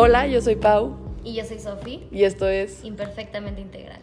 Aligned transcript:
Hola, 0.00 0.28
yo 0.28 0.40
soy 0.40 0.54
Pau 0.54 0.94
Y 1.24 1.34
yo 1.34 1.44
soy 1.44 1.58
Sofi, 1.58 2.04
y 2.12 2.22
esto 2.22 2.46
es... 2.46 2.84
imperfectamente 2.84 3.60
integral. 3.60 3.98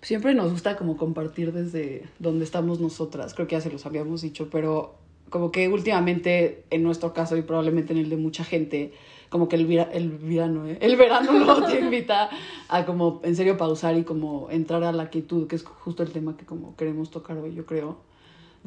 Siempre 0.00 0.32
nos 0.32 0.50
gusta 0.50 0.78
como 0.78 0.96
compartir 0.96 1.52
desde 1.52 2.04
donde 2.20 2.42
estamos 2.46 2.80
nosotras, 2.80 3.34
creo 3.34 3.46
que 3.46 3.56
ya 3.56 3.60
se 3.60 3.70
los 3.70 3.84
habíamos 3.84 4.22
dicho, 4.22 4.48
pero 4.50 4.94
como 5.28 5.52
que 5.52 5.68
últimamente 5.68 6.64
en 6.70 6.82
nuestro 6.82 7.12
caso 7.12 7.36
y 7.36 7.42
probablemente 7.42 7.92
en 7.92 7.98
el 7.98 8.08
de 8.08 8.16
mucha 8.16 8.42
gente, 8.42 8.94
como 9.28 9.46
que 9.50 9.56
el, 9.56 9.66
vira- 9.66 9.90
el 9.92 10.08
verano, 10.08 10.66
¿eh? 10.66 10.78
el 10.80 10.96
verano 10.96 11.32
no 11.32 11.66
te 11.66 11.80
invita 11.80 12.30
a 12.70 12.86
como 12.86 13.20
en 13.24 13.36
serio 13.36 13.58
pausar 13.58 13.98
y 13.98 14.04
como 14.04 14.48
entrar 14.50 14.82
a 14.84 14.92
la 14.92 15.10
quietud, 15.10 15.48
que 15.48 15.56
es 15.56 15.64
justo 15.64 16.02
el 16.02 16.12
tema 16.12 16.34
que 16.38 16.46
como 16.46 16.74
queremos 16.76 17.10
tocar 17.10 17.36
hoy, 17.36 17.54
yo 17.54 17.66
creo, 17.66 17.98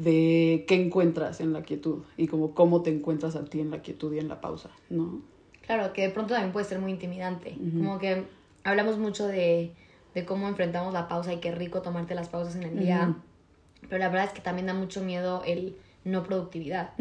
de 0.00 0.64
qué 0.66 0.74
encuentras 0.74 1.40
en 1.40 1.52
la 1.52 1.62
quietud 1.62 1.98
y 2.16 2.26
como 2.26 2.54
cómo 2.54 2.82
te 2.82 2.90
encuentras 2.90 3.36
a 3.36 3.44
ti 3.44 3.60
en 3.60 3.70
la 3.70 3.82
quietud 3.82 4.12
y 4.14 4.18
en 4.18 4.28
la 4.28 4.40
pausa, 4.40 4.70
¿no? 4.88 5.20
Claro, 5.66 5.92
que 5.92 6.02
de 6.02 6.10
pronto 6.10 6.34
también 6.34 6.52
puede 6.52 6.66
ser 6.66 6.80
muy 6.80 6.90
intimidante. 6.90 7.56
Como 7.76 7.98
que 7.98 8.24
hablamos 8.64 8.98
mucho 8.98 9.26
de, 9.26 9.72
de 10.14 10.24
cómo 10.24 10.48
enfrentamos 10.48 10.92
la 10.92 11.06
pausa 11.06 11.32
y 11.32 11.36
qué 11.36 11.52
rico 11.52 11.82
tomarte 11.82 12.14
las 12.14 12.28
pausas 12.28 12.56
en 12.56 12.64
el 12.64 12.78
día. 12.78 13.14
Pero 13.88 13.98
la 13.98 14.08
verdad 14.08 14.26
es 14.26 14.32
que 14.32 14.40
también 14.40 14.66
da 14.66 14.74
mucho 14.74 15.02
miedo 15.02 15.42
el 15.46 15.76
no 16.04 16.24
productividad. 16.24 16.98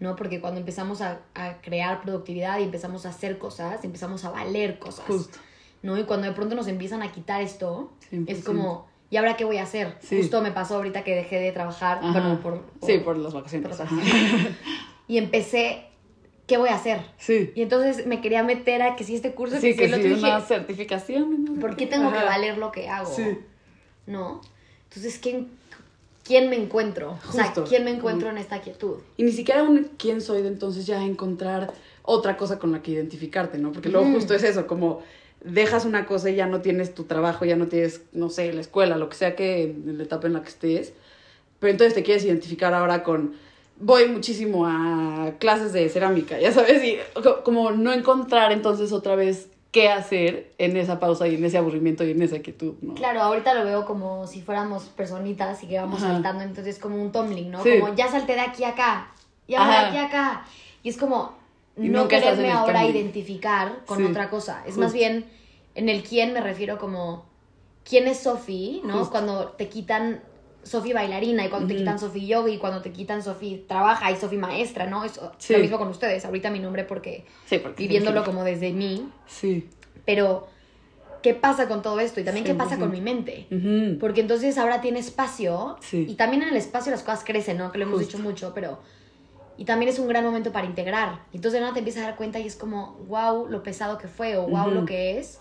¿no? 0.00 0.16
Porque 0.16 0.40
cuando 0.40 0.58
empezamos 0.58 1.00
a, 1.00 1.20
a 1.34 1.60
crear 1.60 2.00
productividad 2.00 2.58
y 2.58 2.64
empezamos 2.64 3.06
a 3.06 3.10
hacer 3.10 3.38
cosas, 3.38 3.84
empezamos 3.84 4.24
a 4.24 4.30
valer 4.30 4.78
cosas. 4.78 5.06
Justo. 5.06 5.38
¿no? 5.82 5.98
Y 5.98 6.04
cuando 6.04 6.26
de 6.26 6.32
pronto 6.32 6.54
nos 6.54 6.66
empiezan 6.66 7.02
a 7.02 7.12
quitar 7.12 7.42
esto, 7.42 7.92
100%. 8.10 8.24
es 8.26 8.44
como, 8.44 8.86
¿y 9.10 9.16
ahora 9.16 9.36
qué 9.36 9.44
voy 9.44 9.58
a 9.58 9.62
hacer? 9.62 9.94
Sí. 10.00 10.18
Justo 10.18 10.40
me 10.42 10.52
pasó 10.52 10.76
ahorita 10.76 11.04
que 11.04 11.14
dejé 11.14 11.36
de 11.40 11.52
trabajar, 11.52 11.98
Ajá. 12.02 12.12
bueno, 12.12 12.40
por, 12.40 12.62
Sí, 12.86 12.98
por 12.98 13.16
las 13.16 13.32
vacaciones. 13.32 13.68
por 13.68 13.78
las 13.78 13.90
vacaciones. 13.90 14.48
y 15.08 15.18
empecé, 15.18 15.84
¿qué 16.46 16.56
voy 16.58 16.68
a 16.68 16.74
hacer? 16.74 17.00
Sí. 17.18 17.52
Y 17.54 17.62
entonces 17.62 18.06
me 18.06 18.20
quería 18.20 18.42
meter 18.42 18.82
a 18.82 18.96
que 18.96 19.04
si 19.04 19.14
este 19.14 19.32
curso, 19.32 19.56
Sí, 19.60 19.74
que, 19.74 19.88
que 19.88 19.88
si 19.88 20.02
sí, 20.02 20.12
una 20.12 20.36
dije, 20.36 20.46
certificación. 20.48 21.44
¿no? 21.44 21.60
¿por 21.60 21.76
qué 21.76 21.86
tengo 21.86 22.10
que 22.12 22.18
Ajá. 22.18 22.26
valer 22.26 22.58
lo 22.58 22.70
que 22.72 22.88
hago? 22.88 23.10
Sí. 23.12 23.38
¿No? 24.06 24.40
Entonces, 24.88 25.18
¿quién, 25.18 25.48
quién 26.24 26.48
me 26.50 26.56
encuentro? 26.56 27.18
O 27.28 27.32
sea, 27.32 27.44
Justo. 27.46 27.64
¿quién 27.64 27.84
me 27.84 27.90
encuentro 27.90 28.30
en 28.30 28.38
esta 28.38 28.60
quietud? 28.60 28.96
Y 29.16 29.22
ni 29.22 29.32
siquiera 29.32 29.62
un 29.62 29.90
quién 29.98 30.20
soy 30.20 30.42
de 30.42 30.48
entonces 30.48 30.86
ya 30.86 31.02
encontrar 31.02 31.72
otra 32.02 32.36
cosa 32.38 32.58
con 32.58 32.72
la 32.72 32.82
que 32.82 32.92
identificarte, 32.92 33.58
¿no? 33.58 33.70
Porque 33.72 33.90
luego 33.90 34.06
Ujú. 34.06 34.16
justo 34.16 34.34
es 34.34 34.42
eso, 34.42 34.66
como 34.66 35.00
dejas 35.42 35.84
una 35.84 36.06
cosa 36.06 36.30
y 36.30 36.36
ya 36.36 36.46
no 36.46 36.60
tienes 36.60 36.94
tu 36.94 37.04
trabajo, 37.04 37.44
ya 37.44 37.56
no 37.56 37.66
tienes, 37.68 38.02
no 38.12 38.28
sé, 38.30 38.52
la 38.52 38.60
escuela, 38.60 38.96
lo 38.96 39.08
que 39.08 39.16
sea 39.16 39.36
que 39.36 39.62
en 39.64 39.96
la 39.98 40.04
etapa 40.04 40.26
en 40.26 40.32
la 40.34 40.42
que 40.42 40.48
estés. 40.48 40.92
Pero 41.60 41.70
entonces 41.72 41.94
te 41.94 42.02
quieres 42.02 42.24
identificar 42.24 42.74
ahora 42.74 43.02
con 43.02 43.34
voy 43.80 44.08
muchísimo 44.08 44.66
a 44.66 45.32
clases 45.38 45.72
de 45.72 45.88
cerámica, 45.88 46.38
ya 46.40 46.52
sabes, 46.52 46.82
y 46.82 46.98
co- 47.22 47.44
como 47.44 47.70
no 47.70 47.92
encontrar 47.92 48.50
entonces 48.50 48.90
otra 48.92 49.14
vez 49.14 49.48
qué 49.70 49.88
hacer 49.88 50.50
en 50.58 50.76
esa 50.76 50.98
pausa 50.98 51.28
y 51.28 51.36
en 51.36 51.44
ese 51.44 51.58
aburrimiento 51.58 52.02
y 52.04 52.10
en 52.10 52.22
esa 52.22 52.40
quietud, 52.40 52.74
¿no? 52.80 52.94
Claro, 52.94 53.20
ahorita 53.22 53.54
lo 53.54 53.64
veo 53.64 53.84
como 53.84 54.26
si 54.26 54.40
fuéramos 54.42 54.84
personitas 54.84 55.62
y 55.62 55.68
que 55.68 55.78
vamos 55.78 56.02
Ajá. 56.02 56.14
saltando, 56.14 56.42
entonces 56.42 56.78
como 56.80 57.00
un 57.00 57.12
tumbling, 57.12 57.50
¿no? 57.52 57.62
Sí. 57.62 57.78
Como 57.78 57.94
ya 57.94 58.10
salté 58.10 58.32
de 58.32 58.40
aquí 58.40 58.64
a 58.64 58.70
acá, 58.70 59.12
y 59.46 59.54
ahora 59.54 59.82
de 59.82 59.86
aquí 59.88 59.96
a 59.98 60.06
acá. 60.06 60.44
Y 60.82 60.88
es 60.88 60.96
como 60.96 61.37
no 61.78 62.02
nunca 62.02 62.18
quererme 62.20 62.50
ahora 62.50 62.84
identificar 62.86 63.84
con 63.86 63.98
Sí, 63.98 64.04
otra 64.04 64.30
cosa. 64.30 64.62
Es 64.66 64.76
más 64.76 64.92
bien, 64.92 65.26
en 65.74 65.88
el 65.88 66.02
quién 66.02 66.32
me 66.32 66.40
refiero 66.40 66.78
como, 66.78 67.26
¿quién 67.88 68.06
es 68.08 68.18
Sofi? 68.20 68.82
¿no? 68.84 69.08
Cuando 69.10 69.48
te 69.50 69.68
quitan 69.68 70.20
Sofi 70.64 70.92
bailarina 70.92 71.46
y 71.46 71.48
cuando 71.48 71.68
te 71.68 71.76
quitan 71.76 71.98
Sofi 71.98 72.26
yoga 72.26 72.50
y 72.50 72.58
cuando 72.58 72.82
te 72.82 72.90
quitan 72.92 73.22
Sofi 73.22 73.64
trabaja 73.66 74.10
y 74.10 74.16
Sofi 74.16 74.36
maestra, 74.36 74.86
¿no? 74.86 75.04
Es 75.04 75.18
Sí. 75.38 75.52
lo 75.54 75.60
mismo 75.60 75.78
con 75.78 75.88
ustedes. 75.88 76.24
Ahorita 76.24 76.50
mi 76.50 76.58
nombre 76.58 76.84
porque 76.84 77.24
Sí, 77.46 77.58
porque 77.58 77.82
viviéndolo 77.82 78.24
como 78.24 78.44
desde 78.44 78.72
mí, 78.72 79.08
Sí. 79.26 79.68
pero 80.04 80.48
¿qué 81.22 81.32
pasa 81.34 81.68
con 81.68 81.80
todo 81.80 82.00
esto? 82.00 82.20
Y 82.20 82.24
también 82.24 82.44
qué 82.44 82.54
pasa 82.54 82.76
100%. 82.76 82.80
con 82.80 82.90
mi 82.90 83.00
mente. 83.00 83.46
Porque 84.00 84.20
entonces 84.20 84.58
ahora 84.58 84.80
tiene 84.80 84.98
espacio 84.98 85.76
Sí. 85.80 86.06
y 86.08 86.14
también 86.16 86.42
en 86.42 86.48
el 86.50 86.56
espacio 86.56 86.90
las 86.90 87.02
cosas 87.02 87.24
crecen, 87.24 87.56
¿no? 87.56 87.72
Que 87.72 87.78
lo 87.78 87.84
hemos 87.84 87.98
Justo. 88.00 88.16
dicho 88.18 88.22
mucho, 88.28 88.52
pero... 88.54 88.78
Y 89.58 89.64
también 89.64 89.90
es 89.90 89.98
un 89.98 90.06
gran 90.08 90.24
momento 90.24 90.52
para 90.52 90.66
integrar. 90.66 91.20
Y 91.32 91.36
entonces 91.36 91.54
de 91.54 91.60
nada 91.60 91.72
te 91.74 91.80
empiezas 91.80 92.04
a 92.04 92.06
dar 92.06 92.16
cuenta 92.16 92.38
y 92.38 92.46
es 92.46 92.54
como, 92.56 92.96
wow, 93.08 93.48
lo 93.48 93.62
pesado 93.64 93.98
que 93.98 94.06
fue 94.08 94.36
o 94.36 94.42
wow, 94.46 94.68
Ujú. 94.68 94.70
lo 94.70 94.84
que 94.86 95.18
es. 95.18 95.40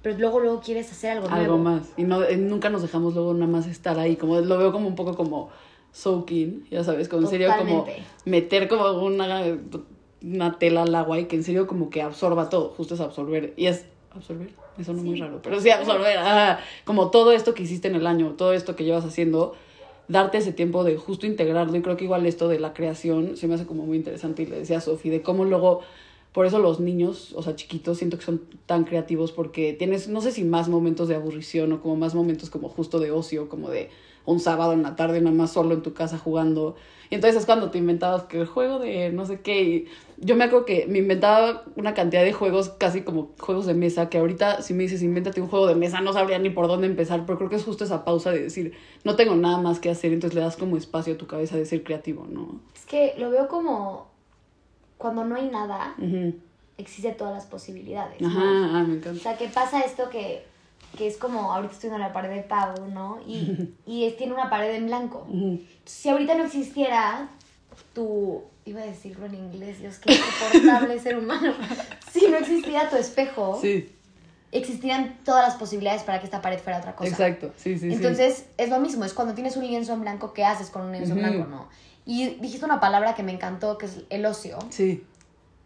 Pero 0.00 0.16
luego, 0.16 0.38
luego 0.38 0.60
quieres 0.60 0.90
hacer 0.92 1.10
algo, 1.10 1.26
algo 1.28 1.56
nuevo. 1.56 1.58
más. 1.58 1.88
Y 1.96 2.04
no, 2.04 2.22
eh, 2.22 2.36
nunca 2.36 2.70
nos 2.70 2.82
dejamos 2.82 3.14
luego 3.14 3.34
nada 3.34 3.50
más 3.50 3.66
estar 3.66 3.98
ahí. 3.98 4.14
Como 4.14 4.40
lo 4.40 4.56
veo 4.58 4.70
como 4.70 4.86
un 4.86 4.94
poco 4.94 5.16
como 5.16 5.50
soaking, 5.90 6.68
ya 6.70 6.84
sabes, 6.84 7.08
como 7.08 7.22
en 7.22 7.28
serio 7.28 7.52
como 7.58 7.84
meter 8.24 8.68
como 8.68 8.92
una, 8.92 9.42
una 10.22 10.58
tela 10.58 10.82
al 10.82 10.94
agua 10.94 11.18
y 11.18 11.24
que 11.24 11.34
en 11.34 11.42
serio 11.42 11.66
como 11.66 11.90
que 11.90 12.00
absorba 12.00 12.48
todo. 12.48 12.70
Justo 12.76 12.94
es 12.94 13.00
absorber. 13.00 13.54
Y 13.56 13.66
es 13.66 13.86
absorber. 14.12 14.50
Eso 14.78 14.92
no 14.92 14.98
es 15.00 15.04
muy 15.04 15.16
Sí. 15.16 15.20
raro. 15.22 15.40
Pero 15.42 15.60
sí 15.60 15.70
absorber. 15.70 16.16
ajá. 16.18 16.60
como 16.84 17.10
todo 17.10 17.32
esto 17.32 17.52
que 17.54 17.64
hiciste 17.64 17.88
en 17.88 17.96
el 17.96 18.06
año, 18.06 18.34
todo 18.36 18.52
esto 18.52 18.76
que 18.76 18.84
llevas 18.84 19.04
haciendo. 19.04 19.56
Darte 20.08 20.38
ese 20.38 20.52
tiempo 20.52 20.84
de 20.84 20.96
justo 20.96 21.26
integrarlo. 21.26 21.76
Y 21.76 21.82
creo 21.82 21.96
que 21.96 22.04
igual 22.04 22.26
esto 22.26 22.48
de 22.48 22.58
la 22.58 22.72
creación 22.72 23.36
se 23.36 23.46
me 23.46 23.54
hace 23.54 23.66
como 23.66 23.86
muy 23.86 23.96
interesante. 23.96 24.42
Y 24.42 24.46
le 24.46 24.58
decía 24.58 24.78
a 24.78 24.80
Sofi 24.80 25.10
de 25.10 25.22
cómo 25.22 25.44
luego 25.44 25.82
por 26.32 26.46
eso 26.46 26.58
los 26.58 26.78
niños, 26.78 27.32
o 27.34 27.42
sea, 27.42 27.56
chiquitos, 27.56 27.98
siento 27.98 28.18
que 28.18 28.24
son 28.24 28.42
tan 28.66 28.84
creativos 28.84 29.32
porque 29.32 29.72
tienes, 29.72 30.08
no 30.08 30.20
sé 30.20 30.30
si 30.30 30.44
más 30.44 30.68
momentos 30.68 31.08
de 31.08 31.14
aburrición 31.14 31.72
o 31.72 31.80
como 31.80 31.96
más 31.96 32.14
momentos 32.14 32.50
como 32.50 32.68
justo 32.68 33.00
de 33.00 33.10
ocio, 33.10 33.48
como 33.48 33.70
de 33.70 33.90
un 34.32 34.40
sábado 34.40 34.72
en 34.72 34.82
la 34.82 34.94
tarde 34.94 35.20
nada 35.20 35.34
más 35.34 35.52
solo 35.52 35.74
en 35.74 35.82
tu 35.82 35.94
casa 35.94 36.18
jugando. 36.18 36.76
Y 37.10 37.14
entonces 37.14 37.40
es 37.40 37.46
cuando 37.46 37.70
te 37.70 37.78
inventabas 37.78 38.24
que 38.24 38.38
el 38.38 38.46
juego 38.46 38.78
de 38.78 39.10
no 39.10 39.24
sé 39.24 39.40
qué. 39.40 39.62
Y 39.62 39.88
yo 40.18 40.36
me 40.36 40.44
acuerdo 40.44 40.66
que 40.66 40.86
me 40.86 40.98
inventaba 40.98 41.64
una 41.76 41.94
cantidad 41.94 42.22
de 42.22 42.34
juegos, 42.34 42.68
casi 42.68 43.00
como 43.00 43.30
juegos 43.40 43.64
de 43.64 43.72
mesa, 43.72 44.10
que 44.10 44.18
ahorita 44.18 44.60
si 44.60 44.74
me 44.74 44.82
dices 44.82 45.02
invéntate 45.02 45.40
un 45.40 45.48
juego 45.48 45.66
de 45.66 45.74
mesa, 45.76 46.02
no 46.02 46.12
sabría 46.12 46.38
ni 46.38 46.50
por 46.50 46.68
dónde 46.68 46.86
empezar, 46.86 47.24
pero 47.24 47.38
creo 47.38 47.48
que 47.48 47.56
es 47.56 47.64
justo 47.64 47.84
esa 47.84 48.04
pausa 48.04 48.30
de 48.30 48.42
decir, 48.42 48.74
no 49.04 49.16
tengo 49.16 49.34
nada 49.34 49.56
más 49.56 49.80
que 49.80 49.88
hacer, 49.88 50.12
entonces 50.12 50.34
le 50.34 50.42
das 50.42 50.56
como 50.56 50.76
espacio 50.76 51.14
a 51.14 51.16
tu 51.16 51.26
cabeza 51.26 51.56
de 51.56 51.64
ser 51.64 51.82
creativo, 51.82 52.26
¿no? 52.28 52.60
Es 52.74 52.84
que 52.84 53.14
lo 53.16 53.30
veo 53.30 53.48
como 53.48 54.08
cuando 54.98 55.24
no 55.24 55.36
hay 55.36 55.48
nada, 55.48 55.94
Ujú. 55.96 56.34
existen 56.76 57.16
todas 57.16 57.32
las 57.32 57.46
posibilidades. 57.46 58.20
¿no? 58.20 58.28
Ajá, 58.28 58.40
ah, 58.80 58.84
me 58.86 58.94
O 58.94 58.96
encanta. 58.98 59.20
sea, 59.22 59.38
que 59.38 59.48
pasa 59.48 59.80
esto 59.80 60.10
que, 60.10 60.44
que 60.96 61.06
es 61.06 61.16
como, 61.16 61.52
ahorita 61.52 61.74
estoy 61.74 61.90
en 61.90 62.00
la 62.00 62.12
pared 62.12 62.30
de 62.30 62.42
Pau, 62.42 62.88
¿no? 62.92 63.20
Y, 63.26 63.74
y 63.86 64.04
es, 64.04 64.16
tiene 64.16 64.32
una 64.34 64.50
pared 64.50 64.74
en 64.74 64.86
blanco. 64.86 65.26
Si 65.84 66.08
ahorita 66.08 66.34
no 66.34 66.44
existiera 66.44 67.28
tu, 67.94 68.42
iba 68.64 68.80
a 68.80 68.84
decirlo 68.84 69.26
en 69.26 69.34
inglés, 69.34 69.80
Dios, 69.80 69.98
qué 69.98 70.12
insoportable 70.14 70.98
ser 70.98 71.18
humano. 71.18 71.54
Si 72.12 72.26
no 72.26 72.38
existiera 72.38 72.88
tu 72.88 72.96
espejo, 72.96 73.58
Sí, 73.60 73.92
existirían 74.50 75.18
todas 75.24 75.46
las 75.46 75.56
posibilidades 75.56 76.02
para 76.02 76.18
que 76.20 76.24
esta 76.24 76.40
pared 76.40 76.58
fuera 76.58 76.78
otra 76.78 76.96
cosa. 76.96 77.10
exacto, 77.10 77.52
sí, 77.56 77.78
sí, 77.78 77.90
sí. 77.90 77.94
Entonces, 77.94 78.46
es 78.56 78.70
lo 78.70 78.80
mismo, 78.80 79.04
es 79.04 79.12
cuando 79.12 79.34
tienes 79.34 79.56
un 79.56 79.66
lienzo 79.66 79.92
en 79.92 80.00
blanco, 80.00 80.32
¿qué 80.32 80.44
haces 80.44 80.70
con 80.70 80.82
un 80.86 80.92
lienzo 80.92 81.12
en 81.12 81.18
blanco, 81.18 81.46
no? 81.48 81.68
Y 82.06 82.36
dijiste 82.40 82.64
una 82.64 82.80
palabra 82.80 83.14
que 83.14 83.22
me 83.22 83.32
encantó, 83.32 83.76
que 83.76 83.86
es 83.86 83.98
el 84.08 84.24
ocio. 84.24 84.58
Sí, 84.70 85.04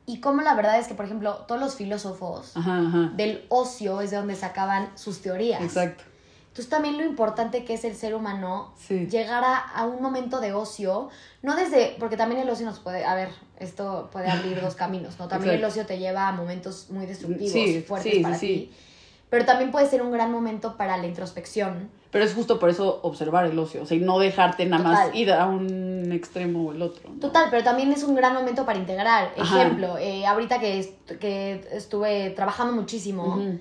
Y 0.07 0.21
como 0.21 0.43
la 0.43 0.55
verdad 0.55 0.79
es 0.79 0.89
que, 0.89 0.95
por 0.95 1.05
ejemplo, 1.05 1.45
todos 1.47 1.61
los 1.61 1.75
filósofos 1.77 2.57
ajá, 2.57 2.79
ajá. 2.89 3.13
del 3.15 3.45
ocio 3.49 4.01
es 4.01 4.11
de 4.11 4.17
donde 4.17 4.35
sacaban 4.35 4.91
sus 4.97 5.23
teorías. 5.23 5.63
Exacto. 5.63 6.05
Entonces 6.49 6.69
también 6.69 6.99
lo 6.99 7.05
importante 7.07 7.65
que 7.65 7.73
es 7.75 7.85
el 7.85 7.95
ser 7.97 8.15
humano 8.15 8.75
Sí. 8.77 9.07
llegar 9.07 9.43
a, 9.43 9.57
a 9.57 9.87
un 9.87 10.03
momento 10.03 10.39
de 10.41 10.53
ocio, 10.53 11.09
no 11.41 11.57
desde, 11.57 11.97
porque 11.99 12.17
también 12.19 12.43
el 12.43 12.51
ocio 12.51 12.67
nos 12.67 12.79
puede, 12.79 13.05
a 13.07 13.15
ver, 13.15 13.31
esto 13.59 14.11
puede 14.13 14.29
abrir 14.29 14.61
dos 14.61 14.75
caminos, 14.75 15.19
¿no? 15.19 15.29
También 15.29 15.55
el 15.55 15.65
ocio 15.65 15.87
te 15.87 15.99
lleva 15.99 16.29
a 16.29 16.33
momentos 16.33 16.89
muy 16.91 17.07
destructivos 17.07 17.53
Sí, 17.53 17.83
fuertes 17.87 18.13
sí, 18.17 18.21
para 18.21 18.37
sí. 18.37 18.47
ti, 18.47 18.73
pero 19.32 19.47
también 19.47 19.70
puede 19.70 19.87
ser 19.87 20.03
un 20.03 20.12
gran 20.12 20.31
momento 20.31 20.76
para 20.76 20.98
la 20.98 21.06
introspección. 21.06 21.88
Pero 22.10 22.22
es 22.22 22.34
justo 22.34 22.59
por 22.59 22.69
eso 22.69 23.00
observar 23.03 23.47
el 23.47 23.59
ocio, 23.59 23.82
o 23.82 23.87
sea, 23.87 23.97
y 23.97 24.00
no 24.00 24.19
dejarte 24.19 24.66
nada 24.66 24.84
más 24.84 25.04
Total. 25.07 25.16
ir 25.18 25.33
a 25.33 25.47
un 25.47 26.12
extremo 26.12 26.66
o 26.68 26.72
el 26.72 26.83
otro. 26.83 27.09
¿no? 27.09 27.18
Total, 27.18 27.47
pero 27.51 27.65
también 27.65 27.91
es 27.92 28.03
un 28.04 28.15
gran 28.15 28.34
momento 28.34 28.66
para 28.66 28.78
integrar. 28.78 29.30
Ajá. 29.39 29.62
Ejemplo, 29.62 29.97
eh, 29.97 30.27
ahorita 30.27 30.60
que, 30.60 30.78
est- 30.80 31.10
que 31.12 31.66
estuve 31.72 32.28
trabajando 32.36 32.74
muchísimo, 32.74 33.24
Ujú. 33.36 33.59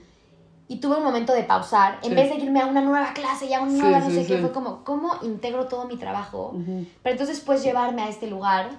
y 0.68 0.82
tuve 0.82 0.98
un 0.98 1.04
momento 1.04 1.32
de 1.32 1.44
pausar, 1.44 2.00
en 2.04 2.10
Sí. 2.10 2.16
vez 2.16 2.30
de 2.32 2.36
irme 2.44 2.60
a 2.60 2.66
una 2.66 2.82
nueva 2.82 3.14
clase 3.14 3.46
y 3.46 3.54
a 3.54 3.62
una 3.62 3.72
Sí, 3.72 3.80
nueva 3.80 4.00
no 4.00 4.08
sí, 4.10 4.16
sé 4.16 4.26
qué, 4.28 4.36
sí. 4.36 4.42
fue 4.42 4.52
como, 4.52 4.84
¿cómo 4.84 5.14
integro 5.22 5.68
todo 5.70 5.86
mi 5.86 5.96
trabajo? 5.96 6.50
Ujú. 6.54 6.86
Pero 7.02 7.14
entonces 7.14 7.40
puedes 7.40 7.64
llevarme 7.64 8.02
a 8.02 8.10
este 8.10 8.28
lugar, 8.28 8.72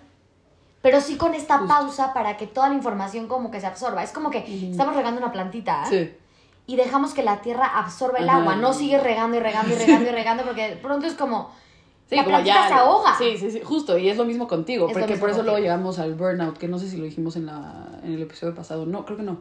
pero 0.83 1.01
sí 1.01 1.17
con 1.17 1.33
esta 1.35 1.67
pausa 1.67 2.13
para 2.13 2.37
que 2.37 2.47
toda 2.47 2.69
la 2.69 2.75
información 2.75 3.29
como 3.29 3.51
que 3.51 3.61
se 3.63 3.67
absorba. 3.67 4.03
Es 4.03 4.11
como 4.13 4.29
que 4.31 4.45
estamos 4.71 4.95
regando 4.95 5.19
una 5.19 5.33
plantita 5.33 5.87
Sí, 5.87 6.13
y 6.67 6.77
dejamos 6.77 7.13
que 7.15 7.23
la 7.23 7.41
tierra 7.41 7.67
absorba 7.67 8.19
el 8.19 8.29
Ajá. 8.29 8.39
agua, 8.39 8.57
no 8.57 8.73
sigue 8.73 8.99
regando 8.99 9.37
y 9.37 9.41
regando 9.41 9.75
y 9.75 9.79
regando 9.79 10.11
y 10.11 10.13
regando 10.13 10.43
porque 10.45 10.69
de 10.71 10.77
pronto 10.77 11.07
es 11.07 11.15
como... 11.15 11.51
sí, 12.09 12.17
la 12.17 12.25
como 12.25 12.41
ya. 12.41 12.69
se 12.69 12.75
ahoga. 12.75 13.17
Sí, 13.19 13.37
sí, 13.37 13.51
sí, 13.51 13.61
justo, 13.65 13.99
y 13.99 14.09
es 14.09 14.17
lo 14.17 14.25
mismo 14.25 14.47
contigo, 14.47 14.87
Es 14.87 14.93
porque 14.93 15.07
mismo 15.09 15.21
por 15.21 15.31
eso 15.31 15.43
luego 15.43 15.57
contigo. 15.57 15.65
llegamos 15.73 15.99
al 15.99 16.15
burnout, 16.15 16.59
que 16.59 16.69
no 16.69 16.79
sé 16.79 16.89
si 16.89 16.97
lo 16.97 17.05
dijimos 17.05 17.37
en, 17.37 17.47
la, 17.47 17.87
en 18.05 18.13
el 18.15 18.23
episodio 18.23 18.55
pasado, 18.55 18.87
no, 18.87 19.05
creo 19.05 19.17
que 19.17 19.25
no. 19.25 19.39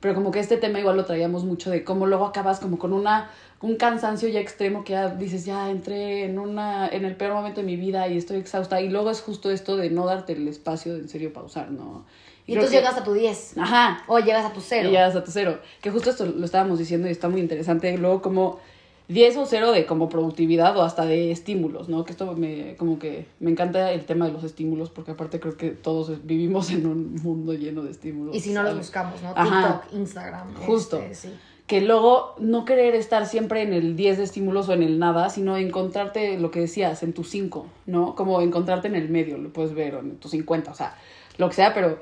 pero 0.00 0.14
como 0.14 0.30
que 0.30 0.40
este 0.40 0.56
tema 0.56 0.80
igual 0.80 0.96
lo 0.96 1.04
traíamos 1.04 1.44
mucho 1.44 1.70
de 1.70 1.84
cómo 1.84 2.06
luego 2.06 2.24
acabas 2.26 2.58
como 2.60 2.78
con 2.78 2.92
una 2.92 3.30
un 3.62 3.76
cansancio 3.76 4.28
ya 4.28 4.40
extremo 4.40 4.84
que 4.84 4.92
ya 4.92 5.08
dices, 5.08 5.46
ya 5.46 5.70
entré 5.70 6.24
en 6.24 6.38
una 6.38 6.86
en 6.88 7.06
el 7.06 7.16
peor 7.16 7.32
momento 7.32 7.60
de 7.62 7.66
mi 7.66 7.76
vida 7.76 8.06
y 8.06 8.18
estoy 8.18 8.36
exhausta 8.38 8.82
y 8.82 8.90
luego 8.90 9.10
es 9.10 9.22
justo 9.22 9.50
esto 9.50 9.78
de 9.78 9.88
no 9.88 10.04
darte 10.04 10.34
el 10.34 10.46
espacio 10.46 10.92
de 10.92 11.00
en 11.00 11.08
serio 11.08 11.32
pausar, 11.32 11.70
¿no? 11.70 12.04
Y, 12.46 12.52
entonces 12.52 12.78
llegas 12.78 12.96
a 12.96 13.02
tu 13.02 13.12
10. 13.12 13.58
Ajá. 13.58 14.04
O 14.06 14.18
llegas 14.20 14.44
a 14.44 14.52
tu 14.52 14.60
0. 14.60 14.88
Y 14.88 14.92
llegas 14.92 15.16
a 15.16 15.24
tu 15.24 15.32
cero. 15.32 15.58
Que 15.80 15.90
justo 15.90 16.10
esto 16.10 16.26
lo 16.26 16.44
estábamos 16.44 16.78
diciendo 16.78 17.08
y 17.08 17.10
está 17.10 17.28
muy 17.28 17.40
interesante. 17.40 17.96
Luego 17.98 18.22
como 18.22 18.60
10 19.08 19.36
o 19.36 19.46
0 19.46 19.72
de 19.72 19.86
como 19.86 20.08
productividad 20.08 20.76
o 20.76 20.82
hasta 20.82 21.04
de 21.06 21.30
estímulos, 21.30 21.88
¿no? 21.88 22.04
Que 22.04 22.12
esto 22.12 22.34
me, 22.34 22.74
como 22.76 22.98
que 22.98 23.26
me 23.38 23.50
encanta 23.50 23.92
el 23.92 24.04
tema 24.04 24.26
de 24.26 24.32
los 24.32 24.42
estímulos 24.42 24.90
porque 24.90 25.12
aparte 25.12 25.38
creo 25.38 25.56
que 25.56 25.70
todos 25.70 26.24
vivimos 26.24 26.70
en 26.70 26.86
un 26.86 27.14
mundo 27.22 27.54
lleno 27.54 27.82
de 27.82 27.92
estímulos. 27.92 28.34
Y 28.34 28.40
si 28.40 28.52
no 28.52 28.62
los 28.62 28.76
buscamos, 28.76 29.22
¿no? 29.22 29.34
TikTok, 29.34 29.92
Instagram. 29.92 30.54
Justo. 30.54 30.98
Este, 30.98 31.28
sí. 31.28 31.34
Que 31.68 31.80
luego 31.80 32.36
no 32.38 32.64
querer 32.64 32.94
estar 32.94 33.26
siempre 33.26 33.62
en 33.62 33.72
el 33.72 33.96
10 33.96 34.18
de 34.18 34.24
estímulos 34.24 34.68
o 34.68 34.72
en 34.72 34.84
el 34.84 35.00
nada, 35.00 35.30
sino 35.30 35.56
encontrarte 35.56 36.38
lo 36.38 36.52
que 36.52 36.60
decías, 36.60 37.02
en 37.02 37.12
tu 37.12 37.24
5, 37.24 37.66
¿no? 37.86 38.14
Como 38.14 38.40
encontrarte 38.40 38.86
en 38.86 38.94
el 38.94 39.08
medio, 39.08 39.36
lo 39.36 39.52
puedes 39.52 39.74
ver, 39.74 39.96
o 39.96 40.00
en 40.00 40.16
tus 40.16 40.30
50, 40.30 40.70
o 40.70 40.74
sea, 40.74 40.96
lo 41.38 41.48
que 41.48 41.54
sea, 41.56 41.74
pero 41.74 41.98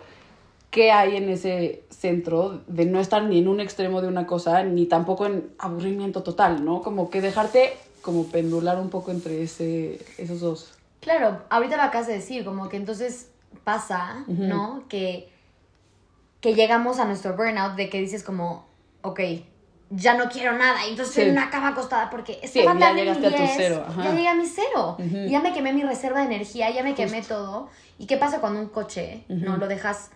qué 0.74 0.90
hay 0.90 1.16
en 1.16 1.28
ese 1.28 1.84
centro 1.88 2.64
de 2.66 2.84
no 2.84 2.98
estar 2.98 3.22
ni 3.22 3.38
en 3.38 3.46
un 3.46 3.60
extremo 3.60 4.02
de 4.02 4.08
una 4.08 4.26
cosa, 4.26 4.64
ni 4.64 4.86
tampoco 4.86 5.24
en 5.24 5.54
aburrimiento 5.56 6.24
total, 6.24 6.64
¿no? 6.64 6.82
Como 6.82 7.10
que 7.10 7.20
dejarte 7.20 7.74
como 8.02 8.26
pendular 8.26 8.80
un 8.80 8.90
poco 8.90 9.12
entre 9.12 9.40
ese, 9.44 10.04
esos 10.18 10.40
dos. 10.40 10.74
Claro, 10.98 11.42
ahorita 11.48 11.76
lo 11.76 11.84
acabas 11.84 12.08
de 12.08 12.14
decir, 12.14 12.44
como 12.44 12.68
que 12.68 12.76
entonces 12.76 13.30
pasa, 13.62 14.24
¿no? 14.26 14.82
Que, 14.88 15.30
que 16.40 16.54
llegamos 16.56 16.98
a 16.98 17.04
nuestro 17.04 17.36
burnout 17.36 17.76
de 17.76 17.88
que 17.88 18.00
dices 18.00 18.24
como, 18.24 18.66
ok, 19.02 19.20
ya 19.90 20.16
no 20.16 20.28
quiero 20.28 20.58
nada, 20.58 20.84
y 20.88 20.90
entonces 20.90 21.16
estoy 21.16 21.30
en 21.30 21.38
una 21.38 21.50
cama 21.50 21.68
acostada 21.68 22.10
porque 22.10 22.40
estaba 22.42 22.74
ya 22.74 22.80
tan 22.80 22.98
en 22.98 23.04
llegaste 23.04 23.20
mi 23.20 23.26
a 23.28 23.30
tu 23.30 23.42
10, 23.44 23.50
cero, 23.56 23.84
ajá. 23.86 24.02
ya 24.02 24.10
llegué 24.10 24.28
a 24.28 24.34
mi 24.34 24.46
cero, 24.46 24.96
ya 25.30 25.40
me 25.40 25.52
quemé 25.52 25.72
mi 25.72 25.84
reserva 25.84 26.18
de 26.18 26.26
energía, 26.26 26.68
ya 26.70 26.82
me 26.82 26.96
quemé 26.96 27.22
todo. 27.22 27.68
¿Y 27.96 28.06
qué 28.06 28.16
pasa 28.16 28.40
cuando 28.40 28.58
un 28.58 28.66
coche, 28.66 29.22
no 29.28 29.56
lo 29.56 29.68
dejas 29.68 30.10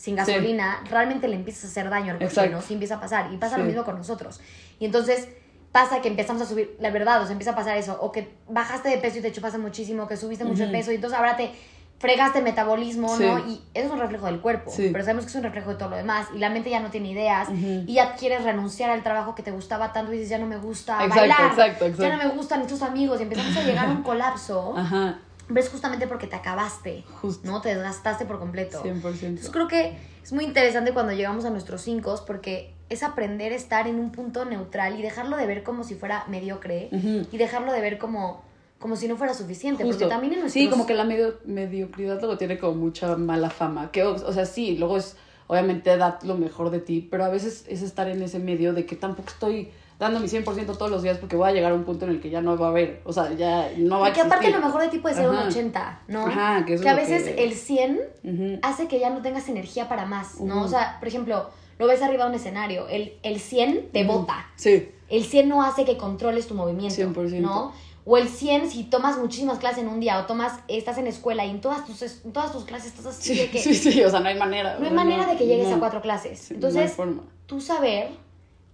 sin 0.00 0.16
gasolina, 0.16 0.82
realmente 0.88 1.28
le 1.28 1.36
empiezas 1.36 1.64
a 1.64 1.66
hacer 1.66 1.90
daño 1.90 2.14
al 2.14 2.18
coche. 2.18 2.48
¿no? 2.48 2.62
Sí 2.62 2.72
empieza 2.72 2.94
a 2.94 3.00
pasar. 3.00 3.30
Y 3.34 3.36
pasa 3.36 3.58
lo 3.58 3.64
mismo 3.64 3.84
con 3.84 3.96
nosotros. 3.98 4.40
Y 4.78 4.86
entonces 4.86 5.28
pasa 5.72 6.00
que 6.00 6.08
empezamos 6.08 6.40
a 6.40 6.46
subir, 6.46 6.74
la 6.80 6.90
verdad, 6.90 7.20
o 7.20 7.24
sea, 7.24 7.32
empieza 7.32 7.50
a 7.50 7.54
pasar 7.54 7.76
eso, 7.76 7.98
o 8.00 8.10
que 8.10 8.32
bajaste 8.48 8.88
de 8.88 8.96
peso 8.96 9.18
y 9.18 9.20
te 9.20 9.30
chupaste 9.30 9.58
muchísimo, 9.58 10.08
que 10.08 10.16
subiste 10.16 10.42
mucho 10.44 10.64
de 10.64 10.72
peso, 10.72 10.90
y 10.90 10.94
entonces 10.94 11.18
ahora 11.18 11.36
te 11.36 11.52
fregaste 11.98 12.38
el 12.38 12.44
metabolismo, 12.44 13.14
Sí. 13.14 13.24
¿no? 13.26 13.38
Y 13.40 13.60
eso 13.74 13.86
es 13.88 13.92
un 13.92 13.98
reflejo 14.00 14.24
del 14.24 14.40
cuerpo, 14.40 14.70
Sí. 14.70 14.88
pero 14.90 15.04
sabemos 15.04 15.26
que 15.26 15.28
es 15.30 15.36
un 15.36 15.42
reflejo 15.42 15.68
de 15.70 15.76
todo 15.76 15.90
lo 15.90 15.96
demás, 15.96 16.28
y 16.34 16.38
la 16.38 16.48
mente 16.48 16.70
ya 16.70 16.80
no 16.80 16.88
tiene 16.90 17.10
ideas, 17.10 17.48
y 17.52 17.92
ya 17.92 18.14
quieres 18.14 18.42
renunciar 18.42 18.88
al 18.90 19.02
trabajo 19.02 19.34
que 19.34 19.42
te 19.42 19.50
gustaba 19.50 19.92
tanto, 19.92 20.12
y 20.12 20.16
dices, 20.16 20.30
ya 20.30 20.38
no 20.38 20.46
me 20.46 20.56
gusta 20.56 20.94
Exacto, 20.94 21.14
bailar, 21.20 21.40
exacto, 21.50 21.84
ya 21.84 21.90
exacto. 21.90 22.16
no 22.16 22.24
me 22.30 22.36
gustan 22.36 22.62
estos 22.62 22.80
amigos, 22.82 23.20
y 23.20 23.24
empezamos 23.24 23.54
a 23.56 23.62
llegar 23.62 23.86
a 23.86 23.90
un 23.92 24.02
colapso, 24.02 24.74
Ajá, 24.76 25.18
pero 25.54 25.66
es 25.66 25.70
justamente 25.70 26.06
porque 26.06 26.26
te 26.26 26.36
acabaste, 26.36 27.04
Justo. 27.20 27.46
¿no? 27.50 27.60
Te 27.60 27.70
desgastaste 27.70 28.24
por 28.24 28.38
completo. 28.38 28.82
100%. 28.82 28.86
Entonces 28.94 29.50
creo 29.50 29.68
que 29.68 29.96
es 30.22 30.32
muy 30.32 30.44
interesante 30.44 30.92
cuando 30.92 31.12
llegamos 31.12 31.44
a 31.44 31.50
nuestros 31.50 31.82
cinco 31.82 32.14
porque 32.26 32.74
es 32.88 33.02
aprender 33.02 33.52
a 33.52 33.56
estar 33.56 33.86
en 33.86 33.98
un 33.98 34.10
punto 34.12 34.44
neutral 34.44 34.98
y 34.98 35.02
dejarlo 35.02 35.36
de 35.36 35.46
ver 35.46 35.62
como 35.62 35.84
si 35.84 35.94
fuera 35.94 36.24
mediocre 36.28 36.88
y 36.92 37.36
dejarlo 37.36 37.72
de 37.72 37.80
ver 37.80 37.98
como, 37.98 38.42
como 38.78 38.96
si 38.96 39.08
no 39.08 39.16
fuera 39.16 39.34
suficiente. 39.34 39.84
Justo. 39.84 40.00
Porque 40.00 40.10
también 40.12 40.32
en 40.34 40.40
nuestros... 40.40 40.62
Sí, 40.64 40.68
como 40.68 40.86
que 40.86 40.94
la 40.94 41.04
medio, 41.04 41.38
mediocridad 41.44 42.18
luego 42.20 42.36
tiene 42.36 42.58
como 42.58 42.74
mucha 42.74 43.16
mala 43.16 43.50
fama. 43.50 43.90
Que, 43.92 44.02
o, 44.02 44.14
o 44.14 44.32
sea, 44.32 44.44
sí, 44.44 44.76
luego 44.76 44.96
es, 44.96 45.16
obviamente, 45.46 45.96
da 45.96 46.18
lo 46.22 46.36
mejor 46.36 46.70
de 46.70 46.80
ti, 46.80 47.06
pero 47.08 47.24
a 47.24 47.28
veces 47.28 47.64
es 47.68 47.82
estar 47.82 48.08
en 48.08 48.22
ese 48.22 48.38
medio 48.38 48.72
de 48.72 48.86
que 48.86 48.96
tampoco 48.96 49.28
estoy 49.28 49.70
dando 50.00 50.18
mi 50.18 50.26
100% 50.26 50.76
todos 50.78 50.90
los 50.90 51.02
días 51.02 51.18
porque 51.18 51.36
voy 51.36 51.48
a 51.50 51.52
llegar 51.52 51.70
a 51.70 51.74
un 51.76 51.84
punto 51.84 52.06
en 52.06 52.10
el 52.12 52.20
que 52.20 52.30
ya 52.30 52.40
no 52.40 52.56
va 52.56 52.66
a 52.68 52.70
haber, 52.70 53.02
o 53.04 53.12
sea, 53.12 53.32
ya 53.34 53.70
no 53.76 54.00
va 54.00 54.06
a 54.06 54.08
Porque 54.08 54.22
aparte 54.22 54.50
lo 54.50 54.58
mejor 54.60 54.80
de 54.82 54.88
ti 54.88 54.98
puede 54.98 55.14
ser 55.14 55.28
un 55.28 55.36
Ajá. 55.36 55.48
80, 55.48 56.00
¿no? 56.08 56.26
Ajá, 56.26 56.64
que 56.64 56.74
eso 56.74 56.82
es 56.82 56.88
a 56.88 56.94
veces 56.94 57.22
que- 57.24 57.44
el 57.44 57.52
100 57.52 58.00
Ujú. 58.24 58.58
hace 58.62 58.88
que 58.88 58.98
ya 58.98 59.10
no 59.10 59.20
tengas 59.22 59.48
energía 59.48 59.88
para 59.88 60.06
más, 60.06 60.40
¿no? 60.40 60.62
O 60.62 60.68
sea, 60.68 60.96
por 60.98 61.06
ejemplo, 61.06 61.50
lo 61.78 61.86
ves 61.86 62.02
arriba 62.02 62.24
de 62.24 62.30
un 62.30 62.36
escenario, 62.36 62.88
el, 62.88 63.18
el 63.22 63.38
100 63.38 63.90
te 63.92 64.04
bota. 64.04 64.46
Sí, 64.56 64.90
El 65.10 65.22
100 65.24 65.48
no 65.48 65.62
hace 65.62 65.84
que 65.84 65.96
controles 65.98 66.46
tu 66.48 66.54
movimiento, 66.54 66.94
100%. 66.96 67.40
¿no? 67.40 67.72
O 68.06 68.16
el 68.16 68.28
100 68.28 68.70
si 68.70 68.84
tomas 68.84 69.18
muchísimas 69.18 69.58
clases 69.58 69.80
en 69.82 69.88
un 69.88 70.00
día 70.00 70.18
o 70.18 70.24
tomas 70.24 70.60
estás 70.68 70.96
en 70.96 71.06
escuela 71.08 71.44
y 71.44 71.50
en 71.50 71.60
todas 71.60 71.84
tus 71.84 72.00
en 72.24 72.32
todas 72.32 72.50
tus 72.52 72.64
clases 72.64 72.86
estás 72.94 73.06
así 73.06 73.34
sí, 73.34 73.38
de 73.40 73.50
que 73.50 73.58
sí, 73.62 73.74
sí, 73.74 74.02
o 74.02 74.08
sea, 74.10 74.20
no 74.20 74.28
hay 74.30 74.38
manera. 74.38 74.78
no 74.78 74.86
hay 74.86 74.92
manera 74.94 75.26
de 75.26 75.36
que 75.36 75.46
llegues 75.46 75.68
no. 75.68 75.76
a 75.76 75.78
cuatro 75.78 76.00
clases. 76.00 76.38
Sí, 76.38 76.54
no 76.54 76.66
hay 76.66 76.70
Entonces, 76.72 76.96
forma. 76.96 77.22
tú 77.46 77.60
saber 77.60 78.08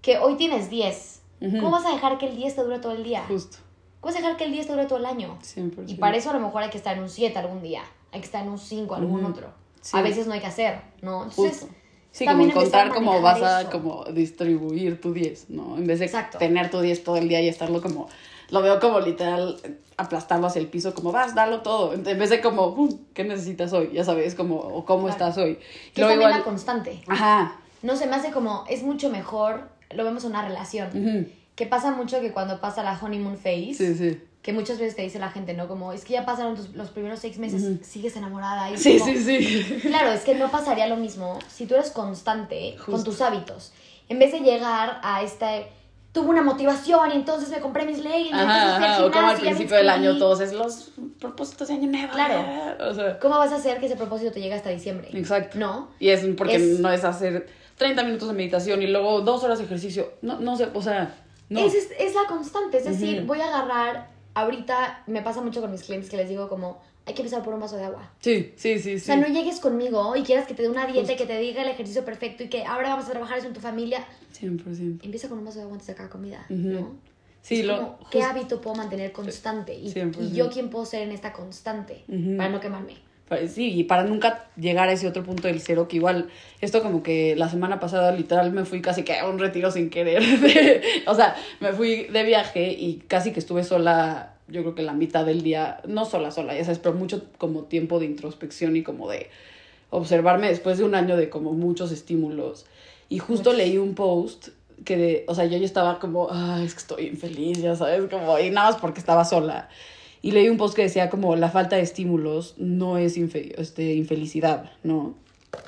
que 0.06 0.18
hoy 0.18 0.36
tienes 0.36 0.70
10. 0.70 1.20
Ujú. 1.40 1.56
¿Cómo 1.58 1.70
vas 1.72 1.84
a 1.84 1.90
dejar 1.90 2.16
que 2.16 2.28
el 2.28 2.36
10 2.36 2.54
te 2.54 2.62
dure 2.62 2.78
todo 2.78 2.92
el 2.92 3.02
día? 3.02 3.24
Justo, 3.26 3.58
¿Cómo 4.00 4.12
vas 4.12 4.14
a 4.14 4.22
dejar 4.22 4.36
que 4.36 4.44
el 4.44 4.52
10 4.52 4.66
te 4.68 4.72
dure 4.72 4.86
todo 4.86 5.00
el 5.00 5.04
año? 5.06 5.36
100%. 5.42 5.90
Y 5.90 5.94
para 5.96 6.16
eso 6.16 6.30
a 6.30 6.32
lo 6.34 6.38
mejor 6.38 6.62
hay 6.62 6.70
que 6.70 6.78
estar 6.78 6.96
en 6.96 7.02
un 7.02 7.08
7 7.10 7.36
algún 7.40 7.60
día, 7.60 7.82
hay 8.12 8.20
que 8.20 8.26
estar 8.26 8.44
en 8.44 8.50
un 8.50 8.58
5 8.58 8.94
algún 8.94 9.22
Ujú. 9.24 9.32
otro. 9.32 9.48
Sí. 9.80 9.96
A 9.98 10.02
veces 10.02 10.28
no 10.28 10.32
hay 10.34 10.38
que 10.40 10.46
hacer, 10.46 10.80
¿no? 11.02 11.24
Entonces, 11.24 11.58
Justo. 11.62 11.74
Sí, 12.12 12.24
como 12.24 12.44
encontrar 12.44 12.94
cómo 12.94 13.20
vas 13.20 13.42
a 13.42 13.62
eso. 13.62 13.70
como 13.72 14.04
distribuir 14.04 15.00
tu 15.00 15.12
10, 15.12 15.50
¿no? 15.50 15.76
En 15.76 15.88
vez 15.88 15.98
de 15.98 16.04
Exacto. 16.06 16.38
tener 16.38 16.70
tu 16.70 16.80
10 16.80 17.02
todo 17.02 17.16
el 17.16 17.28
día 17.28 17.40
y 17.42 17.48
estarlo 17.48 17.82
como, 17.82 18.08
lo 18.50 18.62
veo 18.62 18.78
como 18.78 19.00
literal 19.00 19.60
aplastarlo 19.96 20.46
hacia 20.46 20.60
el 20.60 20.68
piso, 20.68 20.94
como 20.94 21.10
vas, 21.10 21.34
dalo 21.34 21.62
todo, 21.62 21.92
en 21.94 22.04
vez 22.04 22.30
de 22.30 22.40
como, 22.40 22.68
"Um, 22.68 22.96
¿qué 23.12 23.24
necesitas 23.24 23.72
hoy? 23.72 23.90
Ya 23.92 24.04
sabes, 24.04 24.36
como, 24.36 24.54
o 24.56 24.84
cómo 24.84 25.08
Claro. 25.08 25.12
estás 25.12 25.36
hoy. 25.38 25.58
que 25.94 26.02
es 26.02 26.10
igual- 26.14 26.30
la 26.30 26.44
constante. 26.44 27.02
Ajá, 27.08 27.56
No 27.82 27.94
se 27.96 28.06
me 28.06 28.16
hace 28.16 28.30
como, 28.32 28.64
es 28.68 28.82
mucho 28.82 29.10
mejor, 29.10 29.68
lo 29.90 30.04
vemos 30.04 30.24
en 30.24 30.30
una 30.30 30.42
relación. 30.46 30.88
ujú, 30.88 31.28
Que 31.54 31.66
pasa 31.66 31.90
mucho 31.90 32.20
que 32.20 32.32
cuando 32.32 32.60
pasa 32.60 32.82
la 32.82 32.98
honeymoon 33.00 33.36
phase, 33.36 33.74
sí, 33.74 33.94
sí. 33.94 34.20
que 34.42 34.52
muchas 34.52 34.78
veces 34.78 34.94
te 34.94 35.02
dice 35.02 35.18
la 35.18 35.30
gente, 35.30 35.54
¿no? 35.54 35.66
Como, 35.68 35.92
es 35.92 36.04
que 36.04 36.12
ya 36.12 36.24
pasaron 36.26 36.54
tus- 36.54 36.74
los 36.74 36.90
primeros 36.90 37.18
seis 37.20 37.38
meses, 37.38 37.78
sigues 37.86 38.14
enamorada. 38.16 38.70
Y 38.70 38.76
Sí, 38.78 38.98
como- 38.98 39.12
sí, 39.12 39.18
sí. 39.64 39.78
Claro, 39.88 40.12
es 40.12 40.20
que 40.22 40.34
no 40.34 40.50
pasaría 40.50 40.86
lo 40.86 40.96
mismo 40.96 41.38
si 41.48 41.66
tú 41.66 41.74
eres 41.74 41.90
constante 41.90 42.76
con 42.84 42.94
Justo. 42.96 43.10
tus 43.10 43.20
hábitos. 43.22 43.72
En 44.08 44.18
vez 44.18 44.30
de 44.32 44.40
llegar 44.40 45.00
a 45.02 45.22
este, 45.22 45.66
tuve 46.12 46.28
una 46.28 46.42
motivación 46.42 47.10
y 47.12 47.16
entonces 47.16 47.48
me 47.50 47.58
compré 47.60 47.84
mis 47.86 47.98
leggings, 47.98 48.32
Ajá, 48.34 48.76
ajá, 48.76 49.04
o 49.04 49.10
como 49.10 49.26
al 49.28 49.36
principio 49.38 49.76
del 49.76 49.88
año 49.90 50.16
todos 50.18 50.40
es 50.40 50.52
los 50.52 50.90
propósitos 51.18 51.68
de 51.68 51.74
año 51.74 51.90
nuevo. 51.90 52.12
Claro. 52.12 52.44
O 52.90 52.94
sea, 52.94 53.18
¿Cómo 53.18 53.36
vas 53.38 53.50
a 53.52 53.56
hacer 53.56 53.80
que 53.80 53.86
ese 53.86 53.96
propósito 53.96 54.30
te 54.30 54.40
llegue 54.40 54.54
hasta 54.54 54.70
diciembre? 54.70 55.08
exacto. 55.12 55.58
¿No? 55.58 55.88
Y 55.98 56.10
es 56.10 56.24
porque 56.36 56.56
Es- 56.56 56.78
no 56.80 56.90
es 56.92 57.02
hacer 57.04 57.48
30 57.76 58.02
minutos 58.04 58.28
de 58.28 58.34
meditación 58.34 58.82
y 58.82 58.86
luego 58.86 59.20
dos 59.20 59.44
horas 59.44 59.58
de 59.58 59.64
ejercicio. 59.64 60.12
No, 60.22 60.40
no 60.40 60.56
sé, 60.56 60.68
o 60.72 60.82
sea, 60.82 61.14
no. 61.48 61.60
Es, 61.60 61.74
es, 61.74 61.90
es 61.98 62.14
la 62.14 62.24
constante, 62.28 62.78
es 62.78 62.84
decir, 62.84 63.24
voy 63.24 63.40
a 63.40 63.46
agarrar, 63.46 64.08
ahorita 64.34 65.04
me 65.06 65.22
pasa 65.22 65.40
mucho 65.40 65.60
con 65.60 65.70
mis 65.70 65.82
clientes 65.82 66.10
que 66.10 66.16
les 66.16 66.28
digo 66.28 66.48
como, 66.48 66.80
hay 67.06 67.14
que 67.14 67.22
empezar 67.22 67.42
por 67.44 67.54
un 67.54 67.60
vaso 67.60 67.76
de 67.76 67.84
agua. 67.84 68.10
Sí, 68.20 68.52
sí, 68.56 68.78
sí, 68.78 68.98
sí. 68.98 69.02
O 69.02 69.04
sea, 69.04 69.16
no 69.16 69.28
llegues 69.28 69.60
conmigo 69.60 70.16
y 70.16 70.22
quieras 70.22 70.46
que 70.46 70.54
te 70.54 70.62
dé 70.62 70.68
una 70.68 70.86
dieta 70.86 71.12
y 71.12 71.16
que 71.16 71.26
te 71.26 71.38
diga 71.38 71.62
el 71.62 71.68
ejercicio 71.68 72.04
perfecto 72.04 72.42
y 72.42 72.48
que 72.48 72.64
ahora 72.64 72.88
vamos 72.90 73.06
a 73.06 73.12
trabajar 73.12 73.38
eso 73.38 73.46
en 73.46 73.52
tu 73.52 73.60
familia. 73.60 74.04
100%. 74.40 75.04
Empieza 75.04 75.28
con 75.28 75.38
un 75.38 75.44
vaso 75.44 75.58
de 75.58 75.62
agua 75.62 75.74
antes 75.74 75.86
de 75.86 75.94
cada 75.94 76.10
comida. 76.10 76.44
¿no? 76.48 76.96
Sí, 77.42 77.60
Es 77.60 77.66
lo. 77.66 77.76
como, 77.76 78.10
¿Qué 78.10 78.22
hábito 78.22 78.60
puedo 78.60 78.74
mantener 78.74 79.12
constante? 79.12 79.72
Y, 79.72 79.92
100%. 79.92 80.16
y 80.20 80.32
yo 80.32 80.50
quién 80.50 80.68
puedo 80.68 80.84
ser 80.84 81.02
en 81.02 81.12
esta 81.12 81.32
constante 81.32 82.04
para 82.36 82.48
no 82.48 82.58
quemarme. 82.58 82.96
Pues 83.28 83.52
Sí, 83.52 83.72
y 83.74 83.84
para 83.84 84.04
nunca 84.04 84.44
llegar 84.56 84.88
a 84.88 84.92
ese 84.92 85.08
otro 85.08 85.24
punto 85.24 85.48
del 85.48 85.60
cero, 85.60 85.88
que 85.88 85.96
igual, 85.96 86.28
esto 86.60 86.82
como 86.82 87.02
que 87.02 87.34
la 87.36 87.48
semana 87.48 87.80
pasada 87.80 88.12
literal 88.12 88.52
me 88.52 88.64
fui 88.64 88.80
casi 88.80 89.02
que 89.02 89.18
a 89.18 89.28
un 89.28 89.38
retiro 89.38 89.70
sin 89.70 89.90
querer. 89.90 90.22
o 91.06 91.14
sea, 91.14 91.34
me 91.60 91.72
fui 91.72 92.04
de 92.04 92.22
viaje 92.22 92.72
y 92.72 93.02
casi 93.08 93.32
que 93.32 93.40
estuve 93.40 93.64
sola, 93.64 94.34
yo 94.46 94.62
creo 94.62 94.74
que 94.76 94.82
la 94.82 94.92
mitad 94.92 95.26
del 95.26 95.42
día, 95.42 95.80
no 95.88 96.04
sola, 96.04 96.30
sola, 96.30 96.54
ya 96.54 96.64
sabes, 96.64 96.78
pero 96.78 96.94
mucho 96.94 97.24
como 97.38 97.64
tiempo 97.64 97.98
de 97.98 98.06
introspección 98.06 98.76
y 98.76 98.82
como 98.84 99.10
de 99.10 99.28
observarme 99.90 100.48
después 100.48 100.78
de 100.78 100.84
un 100.84 100.94
año 100.94 101.16
de 101.16 101.28
como 101.28 101.52
muchos 101.52 101.90
estímulos. 101.90 102.66
Y 103.08 103.18
justo 103.18 103.50
Muchos. 103.50 103.56
leí 103.56 103.78
un 103.78 103.94
post 103.94 104.48
que, 104.84 104.96
de, 104.96 105.24
o 105.26 105.34
sea, 105.34 105.46
yo, 105.46 105.58
yo 105.58 105.64
estaba 105.64 105.98
como, 105.98 106.28
ay, 106.30 106.64
es 106.64 106.74
que 106.74 106.80
estoy 106.80 107.06
infeliz, 107.06 107.60
ya 107.60 107.74
sabes, 107.74 108.08
como, 108.08 108.38
y 108.38 108.50
nada 108.50 108.70
más 108.70 108.80
porque 108.80 109.00
estaba 109.00 109.24
sola. 109.24 109.68
Y 110.26 110.32
leí 110.32 110.48
un 110.48 110.56
post 110.56 110.74
que 110.74 110.82
decía 110.82 111.08
como 111.08 111.36
la 111.36 111.50
falta 111.50 111.76
de 111.76 111.82
estímulos 111.82 112.54
no 112.58 112.98
es 112.98 113.16
infe- 113.16 113.54
este, 113.58 113.94
infelicidad, 113.94 114.72
¿no? 114.82 115.14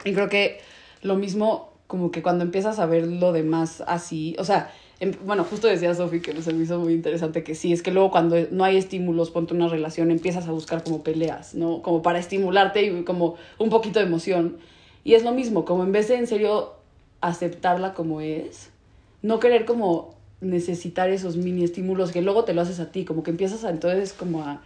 Y 0.04 0.12
creo 0.14 0.28
que 0.28 0.58
lo 1.00 1.14
mismo 1.14 1.70
como 1.86 2.10
que 2.10 2.22
cuando 2.22 2.42
empiezas 2.42 2.80
a 2.80 2.86
ver 2.86 3.06
lo 3.06 3.30
demás 3.30 3.84
así, 3.86 4.34
o 4.36 4.42
sea, 4.42 4.72
em- 4.98 5.14
bueno, 5.24 5.44
justo 5.44 5.68
decía 5.68 5.94
Sofi 5.94 6.18
que 6.18 6.42
se 6.42 6.52
me 6.52 6.64
hizo 6.64 6.80
muy 6.80 6.92
interesante 6.92 7.44
que 7.44 7.54
sí, 7.54 7.72
es 7.72 7.84
que 7.84 7.92
luego 7.92 8.10
cuando 8.10 8.34
no 8.50 8.64
hay 8.64 8.76
estímulos, 8.78 9.30
ponte 9.30 9.54
una 9.54 9.68
relación, 9.68 10.10
empiezas 10.10 10.48
a 10.48 10.50
buscar 10.50 10.82
como 10.82 11.04
peleas, 11.04 11.54
¿no? 11.54 11.80
Como 11.80 12.02
para 12.02 12.18
estimularte 12.18 12.82
y 12.82 13.04
como 13.04 13.36
un 13.58 13.70
poquito 13.70 14.00
de 14.00 14.06
emoción. 14.06 14.56
Y 15.04 15.14
es 15.14 15.22
lo 15.22 15.30
mismo, 15.30 15.64
como 15.64 15.84
en 15.84 15.92
vez 15.92 16.08
de 16.08 16.16
en 16.16 16.26
serio 16.26 16.72
aceptarla 17.20 17.94
como 17.94 18.20
es, 18.20 18.70
no 19.22 19.38
querer 19.38 19.64
como 19.66 20.17
necesitar 20.40 21.10
esos 21.10 21.36
mini 21.36 21.64
estímulos 21.64 22.12
que 22.12 22.22
luego 22.22 22.44
te 22.44 22.54
lo 22.54 22.60
haces 22.62 22.80
a 22.80 22.90
ti, 22.90 23.04
como 23.04 23.22
que 23.22 23.30
empiezas 23.30 23.64
a 23.64 23.70
entonces 23.70 24.12
como 24.12 24.42
a 24.44 24.60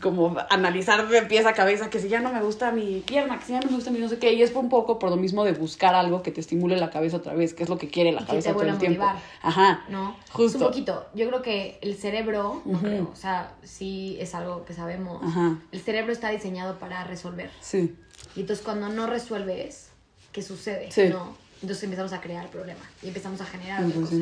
como 0.00 0.34
analizar 0.48 1.06
de 1.06 1.20
pies 1.22 1.44
a 1.44 1.52
cabeza 1.52 1.90
que 1.90 1.98
si 1.98 2.08
ya 2.08 2.20
no 2.20 2.32
me 2.32 2.40
gusta 2.42 2.72
mi 2.72 3.02
pierna, 3.06 3.38
que 3.38 3.44
si 3.44 3.52
ya 3.52 3.60
no 3.60 3.66
me 3.68 3.74
gusta 3.74 3.90
mi 3.90 3.98
no 3.98 4.08
sé 4.08 4.18
qué, 4.18 4.32
y 4.32 4.42
es 4.42 4.54
un 4.54 4.70
poco 4.70 4.98
por 4.98 5.10
lo 5.10 5.16
mismo 5.16 5.44
de 5.44 5.52
buscar 5.52 5.94
algo 5.94 6.22
que 6.22 6.30
te 6.30 6.40
estimule 6.40 6.78
la 6.78 6.88
cabeza 6.88 7.18
otra 7.18 7.34
vez, 7.34 7.52
que 7.52 7.62
es 7.62 7.68
lo 7.68 7.76
que 7.76 7.88
quiere 7.90 8.10
la 8.10 8.22
Y 8.22 8.24
que 8.24 8.28
cabeza 8.28 8.48
te 8.50 8.54
todo 8.54 8.62
el 8.62 8.70
a 8.70 8.78
tiempo. 8.78 9.02
motivar. 9.02 9.22
Ajá. 9.42 9.84
¿no? 9.90 10.16
Justo. 10.30 10.56
Es 10.58 10.62
un 10.62 10.68
poquito. 10.68 11.06
Yo 11.14 11.28
creo 11.28 11.42
que 11.42 11.78
el 11.82 11.94
cerebro, 11.94 12.62
no 12.64 12.80
creo, 12.80 13.10
o 13.12 13.16
sea, 13.16 13.52
sí 13.64 14.16
es 14.18 14.34
algo 14.34 14.64
que 14.64 14.72
sabemos. 14.72 15.22
Ajá. 15.22 15.58
El 15.72 15.80
cerebro 15.80 16.10
está 16.10 16.30
diseñado 16.30 16.78
para 16.78 17.04
resolver. 17.04 17.50
Sí. 17.60 17.94
Y 18.34 18.40
entonces 18.40 18.64
cuando 18.64 18.88
no 18.88 19.06
resuelves, 19.06 19.90
¿qué 20.32 20.40
sucede? 20.40 20.90
Sí. 20.90 21.08
¿No? 21.10 21.36
Entonces 21.60 21.84
empezamos 21.84 22.14
a 22.14 22.20
crear 22.22 22.48
problemas 22.48 22.86
y 23.02 23.08
empezamos 23.08 23.42
a 23.42 23.44
generar 23.44 23.84
otra 23.84 24.00
cosa. 24.00 24.16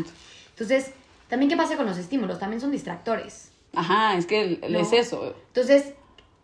100%. 0.60 0.62
Entonces, 0.62 0.92
también 1.28 1.48
qué 1.50 1.56
pasa 1.56 1.76
con 1.76 1.86
los 1.86 1.98
estímulos, 1.98 2.38
también 2.38 2.60
son 2.60 2.70
distractores. 2.70 3.50
Ajá, 3.74 4.16
es 4.16 4.26
que 4.26 4.40
el- 4.62 4.72
No. 4.72 4.80
es 4.80 4.92
eso. 4.92 5.34
Entonces, 5.48 5.94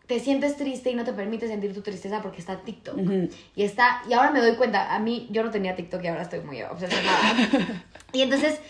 te 0.06 0.20
sientes 0.20 0.56
triste 0.56 0.90
y 0.90 0.94
no 0.94 1.04
te 1.04 1.12
permite 1.12 1.48
sentir 1.48 1.74
tu 1.74 1.80
tristeza 1.82 2.22
porque 2.22 2.38
está 2.40 2.60
TikTok. 2.60 2.96
Y 3.56 3.62
está, 3.64 4.02
y 4.08 4.12
ahora 4.12 4.30
me 4.30 4.40
doy 4.40 4.54
cuenta, 4.54 4.94
a 4.94 4.98
mí 5.00 5.26
yo 5.30 5.42
no 5.42 5.50
tenía 5.50 5.74
TikTok 5.74 6.02
y 6.04 6.06
ahora 6.06 6.22
estoy 6.22 6.40
muy 6.40 6.62
obsesionada. 6.62 7.34
y 8.12 8.22
entonces 8.22 8.60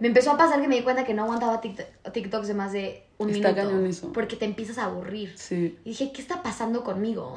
me 0.00 0.08
empezó 0.08 0.32
a 0.32 0.36
pasar 0.36 0.60
que 0.60 0.66
me 0.68 0.74
di 0.76 0.82
cuenta 0.82 1.04
que 1.04 1.14
no 1.14 1.22
aguantaba 1.22 1.60
TikTok, 1.60 1.86
TikToks 2.12 2.48
de 2.48 2.54
más 2.54 2.72
de 2.72 3.04
un 3.18 3.30
Está 3.30 3.52
minuto. 3.52 3.86
eso. 3.86 4.12
Porque 4.12 4.34
te 4.34 4.44
empiezas 4.44 4.78
a 4.78 4.86
aburrir. 4.86 5.32
Sí. 5.38 5.78
Y 5.84 5.90
dije, 5.90 6.10
¿qué 6.12 6.20
está 6.20 6.42
pasando 6.42 6.82
conmigo? 6.82 7.36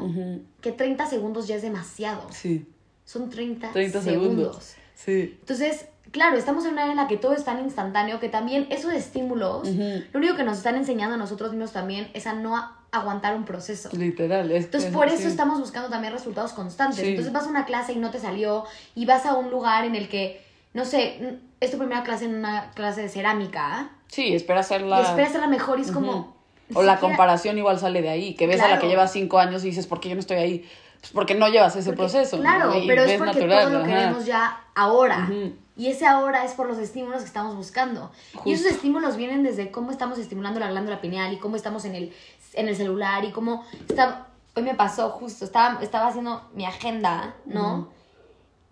Que 0.61 0.71
30 0.71 1.05
segundos 1.05 1.47
ya 1.47 1.55
es 1.55 1.61
demasiado. 1.61 2.27
Sí. 2.31 2.65
Son 3.05 3.29
30, 3.29 3.71
30 3.71 4.01
segundos. 4.01 4.29
segundos. 4.33 4.75
Sí. 5.05 5.37
Entonces, 5.39 5.85
claro, 6.11 6.37
estamos 6.37 6.65
en 6.65 6.73
una 6.73 6.83
era 6.83 6.91
en 6.91 6.97
la 6.97 7.07
que 7.07 7.17
todo 7.17 7.33
es 7.33 7.43
tan 7.45 7.59
instantáneo 7.63 8.19
que 8.19 8.27
también 8.29 8.67
esos 8.69 8.91
estímulos, 8.93 9.67
lo 9.67 10.19
único 10.19 10.35
que 10.35 10.43
nos 10.43 10.57
están 10.57 10.75
enseñando 10.75 11.15
a 11.15 11.17
nosotros 11.17 11.51
mismos 11.51 11.71
también 11.71 12.09
es 12.13 12.27
a 12.27 12.33
no 12.33 12.55
aguantar 12.91 13.35
un 13.35 13.45
proceso. 13.45 13.89
Literal. 13.93 14.51
Es 14.51 14.65
Entonces, 14.65 14.91
por 14.91 15.07
eso 15.07 15.21
sí. 15.23 15.27
estamos 15.27 15.59
buscando 15.59 15.89
también 15.89 16.11
resultados 16.11 16.53
constantes. 16.53 16.99
Sí. 16.99 17.09
Entonces, 17.09 17.31
vas 17.31 17.45
a 17.45 17.49
una 17.49 17.65
clase 17.65 17.93
y 17.93 17.97
no 17.97 18.09
te 18.11 18.19
salió, 18.19 18.65
y 18.95 19.05
vas 19.05 19.25
a 19.25 19.35
un 19.35 19.51
lugar 19.51 19.85
en 19.85 19.95
el 19.95 20.09
que, 20.09 20.41
no 20.73 20.85
sé, 20.85 21.15
n- 21.17 21.37
es 21.61 21.71
tu 21.71 21.77
primera 21.77 22.03
clase 22.03 22.25
en 22.25 22.35
una 22.35 22.71
clase 22.71 23.01
de 23.03 23.09
cerámica, 23.09 23.91
Sí, 24.07 24.33
espera 24.33 24.61
hacerla. 24.61 24.99
y 25.01 25.03
esperas 25.05 25.31
ser 25.31 25.41
la 25.41 25.47
mejor, 25.47 25.77
y 25.79 25.83
es 25.83 25.91
como. 25.91 26.35
O 26.73 26.83
la 26.83 26.99
comparación 26.99 27.57
igual 27.57 27.79
sale 27.79 28.01
de 28.01 28.09
ahí, 28.09 28.33
que 28.35 28.45
ves 28.47 28.59
a 28.61 28.67
la 28.67 28.79
que 28.79 28.87
lleva 28.87 29.07
cinco 29.07 29.39
años 29.39 29.63
y 29.63 29.67
dices, 29.67 29.87
¿por 29.87 29.99
qué 29.99 30.09
yo 30.09 30.15
no 30.15 30.21
estoy 30.21 30.37
ahí? 30.37 30.69
Pues 31.01 31.11
porque 31.13 31.35
no 31.35 31.47
llevas 31.47 31.75
ese 31.75 31.89
porque- 31.93 31.97
proceso. 32.11 32.37
Claro, 32.39 32.73
pero 32.87 33.03
es 33.03 33.17
porque 33.17 33.33
natural, 33.33 33.61
todo 33.63 33.69
lo 33.71 33.85
ajá. 33.85 33.87
queremos 33.87 34.25
ya 34.25 34.61
ahora. 34.75 35.29
Y 35.77 35.87
ese 35.87 36.05
ahora 36.05 36.43
es 36.43 36.51
por 36.53 36.67
los 36.67 36.77
estímulos 36.77 37.21
que 37.21 37.27
estamos 37.27 37.55
buscando. 37.55 38.11
Y 38.43 38.51
esos 38.51 38.63
Justo. 38.65 38.75
estímulos 38.75 39.15
vienen 39.15 39.43
desde 39.43 39.71
cómo 39.71 39.91
estamos 39.91 40.17
estimulando 40.19 40.59
la 40.59 40.69
glándula 40.69 40.99
pineal 40.99 41.31
y 41.33 41.37
cómo 41.37 41.55
estamos 41.55 41.85
en 41.85 41.95
el, 41.95 42.13
en 42.53 42.67
el 42.67 42.75
celular 42.75 43.23
y 43.23 43.31
cómo 43.31 43.63
está, 43.87 44.27
hoy 44.55 44.63
me 44.63 44.75
pasó 44.75 45.09
justo, 45.11 45.45
estaba, 45.45 45.81
estaba 45.81 46.07
haciendo 46.07 46.41
mi 46.53 46.65
agenda, 46.65 47.33
¿no? 47.45 47.87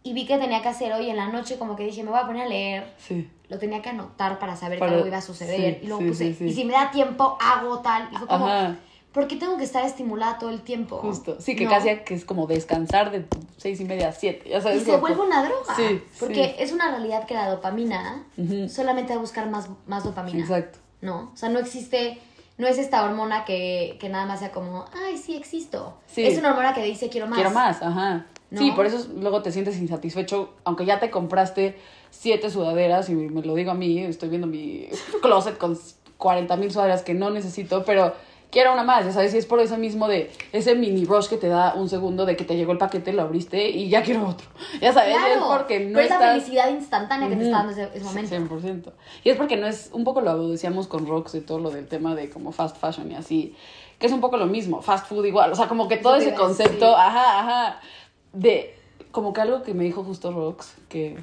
Y 0.03 0.13
vi 0.13 0.25
que 0.25 0.38
tenía 0.38 0.62
que 0.62 0.67
hacer 0.69 0.91
hoy 0.93 1.10
en 1.10 1.15
la 1.17 1.27
noche, 1.27 1.57
como 1.57 1.75
que 1.77 1.84
dije, 1.86 2.03
me 2.03 2.10
voy 2.12 2.19
a 2.19 2.25
poner 2.25 2.43
a 2.43 2.50
leer. 2.50 2.93
Sí. 2.98 3.29
Lo 3.48 3.57
tenía 3.57 3.81
que 3.81 3.89
anotar 3.89 4.38
para 4.39 4.57
saber 4.57 4.77
que 4.79 4.84
algo 4.86 5.07
iba 5.07 5.17
a 5.17 5.22
suceder. 5.22 5.75
sí, 5.75 5.79
y 5.84 5.88
luego 5.88 6.01
sí, 6.03 6.07
puse, 6.10 6.25
y 6.46 6.53
si 6.53 6.65
me 6.65 6.74
da 6.74 6.91
tiempo, 6.91 7.38
hago 7.39 7.79
tal. 7.79 8.10
Y 8.12 8.17
fue 8.17 8.27
como, 8.27 8.48
Ajá. 8.48 8.75
¿Por 9.17 9.27
qué 9.27 9.36
tengo 9.36 9.57
que 9.57 9.63
estar 9.63 9.83
estimulada 9.83 10.38
todo 10.38 10.51
el 10.51 10.62
tiempo? 10.62 10.97
Justo. 10.97 11.38
Sí, 11.41 11.55
que 11.55 11.63
¿No? 11.63 11.71
casi 11.71 11.89
que 12.05 12.13
es 12.13 12.24
como 12.24 12.45
descansar 12.45 13.09
de 13.09 13.25
seis 13.57 13.81
y 13.81 13.83
media 13.86 14.09
a 14.09 14.12
siete. 14.12 14.47
Ya 14.47 14.62
sabes. 14.62 14.83
Y 14.83 14.86
se 14.86 14.91
como- 14.91 15.00
vuelve 15.01 15.21
una 15.21 15.43
droga. 15.43 15.75
Sí, 15.75 16.03
Porque 16.19 16.50
sí. 16.50 16.55
es 16.59 16.71
una 16.71 16.91
realidad 16.91 17.25
que 17.25 17.33
la 17.33 17.50
dopamina 17.50 18.24
solamente 18.69 19.13
va 19.13 19.17
a 19.17 19.21
buscar 19.21 19.50
más, 19.50 19.69
más 19.88 20.03
dopamina. 20.03 20.38
Exacto. 20.39 20.77
¿No? 21.01 21.31
O 21.33 21.36
sea, 21.36 21.50
no 21.50 21.57
existe, 21.57 22.19
no 22.59 22.67
es 22.67 22.77
esta 22.77 23.03
hormona 23.03 23.43
que, 23.43 23.97
que 24.00 24.07
nada 24.07 24.27
más 24.27 24.38
sea 24.38 24.51
como, 24.51 24.86
ay, 24.93 25.17
sí 25.17 25.36
existo. 25.36 25.97
Sí. 26.05 26.24
Es 26.24 26.38
una 26.38 26.50
hormona 26.51 26.75
que 26.75 26.83
dice 26.83 27.09
quiero 27.09 27.25
más. 27.25 27.38
Quiero 27.38 27.50
más, 27.50 27.81
ajá. 27.81 28.27
¿No? 28.51 28.59
Sí, 28.62 28.71
por 28.74 28.86
eso 28.86 29.03
luego 29.15 29.41
te 29.41 29.51
sientes 29.51 29.79
insatisfecho, 29.79 30.53
aunque 30.63 30.86
ya 30.86 31.00
te 31.00 31.09
compraste 31.09 31.75
siete 32.12 32.51
sudaderas, 32.51 33.09
y 33.09 33.15
me 33.15 33.41
lo 33.41 33.55
digo 33.55 33.71
a 33.71 33.74
mí, 33.74 33.97
estoy 34.03 34.29
viendo 34.29 34.45
mi 34.45 34.88
closet 35.24 35.57
con 35.57 35.75
40 36.19 36.55
mil 36.55 36.71
sudaderas 36.71 37.01
que 37.01 37.15
no 37.15 37.31
necesito, 37.31 37.83
pero 37.83 38.13
quiero 38.51 38.73
una 38.73 38.83
más, 38.83 39.05
ya 39.05 39.11
sabes, 39.11 39.33
y 39.33 39.37
es 39.37 39.45
por 39.45 39.59
eso 39.59 39.77
mismo 39.77 40.07
de 40.07 40.31
ese 40.53 40.75
mini 40.75 41.05
rush 41.05 41.27
que 41.27 41.37
te 41.37 41.47
da 41.47 41.73
un 41.75 41.89
segundo 41.89 42.25
de 42.25 42.35
que 42.35 42.43
te 42.45 42.55
llegó 42.55 42.71
el 42.71 42.77
paquete, 42.77 43.11
lo 43.13 43.23
abriste 43.23 43.69
y 43.69 43.89
ya 43.89 44.01
quiero 44.03 44.27
otro. 44.27 44.47
Ya 44.81 44.93
sabes, 44.93 45.15
Claro, 45.15 45.33
es 45.33 45.39
porque 45.59 45.79
no 45.81 45.97
pero 45.97 46.09
la 46.09 46.15
estás... 46.15 46.33
felicidad 46.43 46.69
instantánea 46.69 47.29
que 47.29 47.35
te 47.35 47.43
está 47.43 47.57
dando 47.57 47.71
ese, 47.73 47.89
ese 47.93 48.03
momento. 48.05 48.35
100%. 48.35 48.91
Y 49.23 49.29
es 49.29 49.37
porque 49.37 49.57
no 49.57 49.67
es, 49.67 49.89
un 49.93 50.03
poco 50.03 50.21
lo 50.21 50.49
decíamos 50.49 50.87
con 50.87 51.05
Rox 51.07 51.35
y 51.35 51.41
todo 51.41 51.59
lo 51.59 51.69
del 51.71 51.87
tema 51.87 52.15
de 52.15 52.29
como 52.29 52.51
fast 52.51 52.77
fashion 52.77 53.11
y 53.11 53.15
así, 53.15 53.55
que 53.99 54.07
es 54.07 54.13
un 54.13 54.21
poco 54.21 54.37
lo 54.37 54.45
mismo, 54.45 54.81
fast 54.81 55.07
food 55.07 55.25
igual, 55.25 55.51
o 55.51 55.55
sea, 55.55 55.67
como 55.67 55.87
que 55.87 55.97
todo 55.97 56.15
ese 56.15 56.33
concepto, 56.33 56.95
ajá, 56.95 57.39
ajá, 57.39 57.81
de, 58.33 58.75
como 59.11 59.33
que 59.33 59.41
algo 59.41 59.63
que 59.63 59.73
me 59.73 59.83
dijo 59.83 60.03
justo 60.03 60.31
Rox, 60.31 60.75
que 60.87 61.17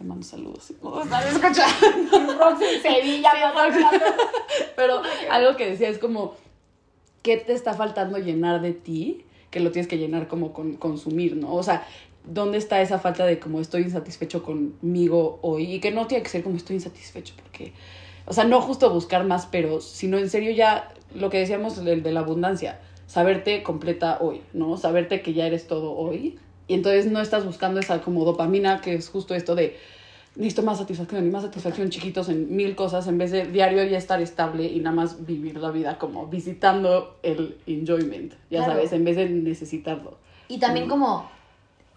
le 0.00 0.06
mando 0.06 0.26
saludos, 0.26 0.72
no 0.82 1.02
están 1.02 1.22
escuchando, 1.28 2.38
Rox 2.38 2.60
en 2.62 2.82
Sevilla, 2.82 3.30
Sí, 3.32 3.78
Rox. 3.80 3.86
pero 4.76 5.00
algo 5.30 5.56
que 5.56 5.70
decía 5.70 5.88
es 5.88 5.98
como, 5.98 6.34
¿qué 7.22 7.36
te 7.36 7.52
está 7.52 7.74
faltando 7.74 8.18
llenar 8.18 8.60
de 8.60 8.72
ti? 8.72 9.24
Que 9.50 9.60
lo 9.60 9.72
tienes 9.72 9.88
que 9.88 9.98
llenar 9.98 10.28
como 10.28 10.52
con 10.52 10.74
consumir, 10.76 11.36
¿no? 11.36 11.54
O 11.54 11.62
sea, 11.62 11.86
¿dónde 12.24 12.58
está 12.58 12.80
esa 12.80 12.98
falta 12.98 13.26
de 13.26 13.38
como 13.38 13.60
estoy 13.60 13.82
insatisfecho 13.82 14.42
conmigo 14.42 15.38
hoy? 15.42 15.74
Y 15.74 15.80
que 15.80 15.90
no 15.90 16.06
tiene 16.06 16.22
que 16.22 16.30
ser 16.30 16.42
como 16.42 16.56
estoy 16.56 16.76
insatisfecho, 16.76 17.34
porque, 17.42 17.72
o 18.26 18.32
sea, 18.32 18.44
no 18.44 18.60
justo 18.60 18.92
buscar 18.92 19.24
más 19.24 19.46
peros, 19.46 19.84
sino 19.84 20.18
en 20.18 20.30
serio 20.30 20.52
ya 20.52 20.92
lo 21.14 21.30
que 21.30 21.38
decíamos 21.38 21.82
del 21.84 22.02
de 22.02 22.12
la 22.12 22.20
abundancia, 22.20 22.80
saberte 23.06 23.62
completa 23.62 24.18
hoy, 24.20 24.42
¿no? 24.52 24.76
Saberte 24.76 25.22
que 25.22 25.34
ya 25.34 25.46
eres 25.46 25.66
todo 25.66 25.92
hoy. 25.92 26.38
Y 26.68 26.74
entonces 26.74 27.06
no 27.06 27.20
estás 27.20 27.44
buscando 27.44 27.80
esa 27.80 28.00
como 28.00 28.24
dopamina, 28.24 28.80
que 28.80 28.94
es 28.94 29.08
justo 29.08 29.34
esto 29.34 29.56
de 29.56 29.76
necesito 30.36 30.62
más 30.62 30.78
satisfacción 30.78 31.26
y 31.26 31.30
más 31.30 31.42
satisfacción 31.42 31.90
chiquitos 31.90 32.28
en 32.28 32.54
mil 32.54 32.76
cosas 32.76 33.06
en 33.08 33.18
vez 33.18 33.30
de 33.32 33.46
diario 33.46 33.82
ya 33.84 33.98
estar 33.98 34.20
estable 34.22 34.64
y 34.66 34.78
nada 34.80 34.94
más 34.94 35.26
vivir 35.26 35.56
la 35.58 35.70
vida 35.70 35.98
como 35.98 36.26
visitando 36.28 37.18
el 37.22 37.58
enjoyment, 37.66 38.32
ya 38.50 38.58
Claro. 38.58 38.72
sabes, 38.74 38.92
en 38.92 39.04
vez 39.04 39.16
de 39.16 39.28
necesitarlo. 39.28 40.18
Y 40.48 40.58
también 40.58 40.88
como 40.88 41.28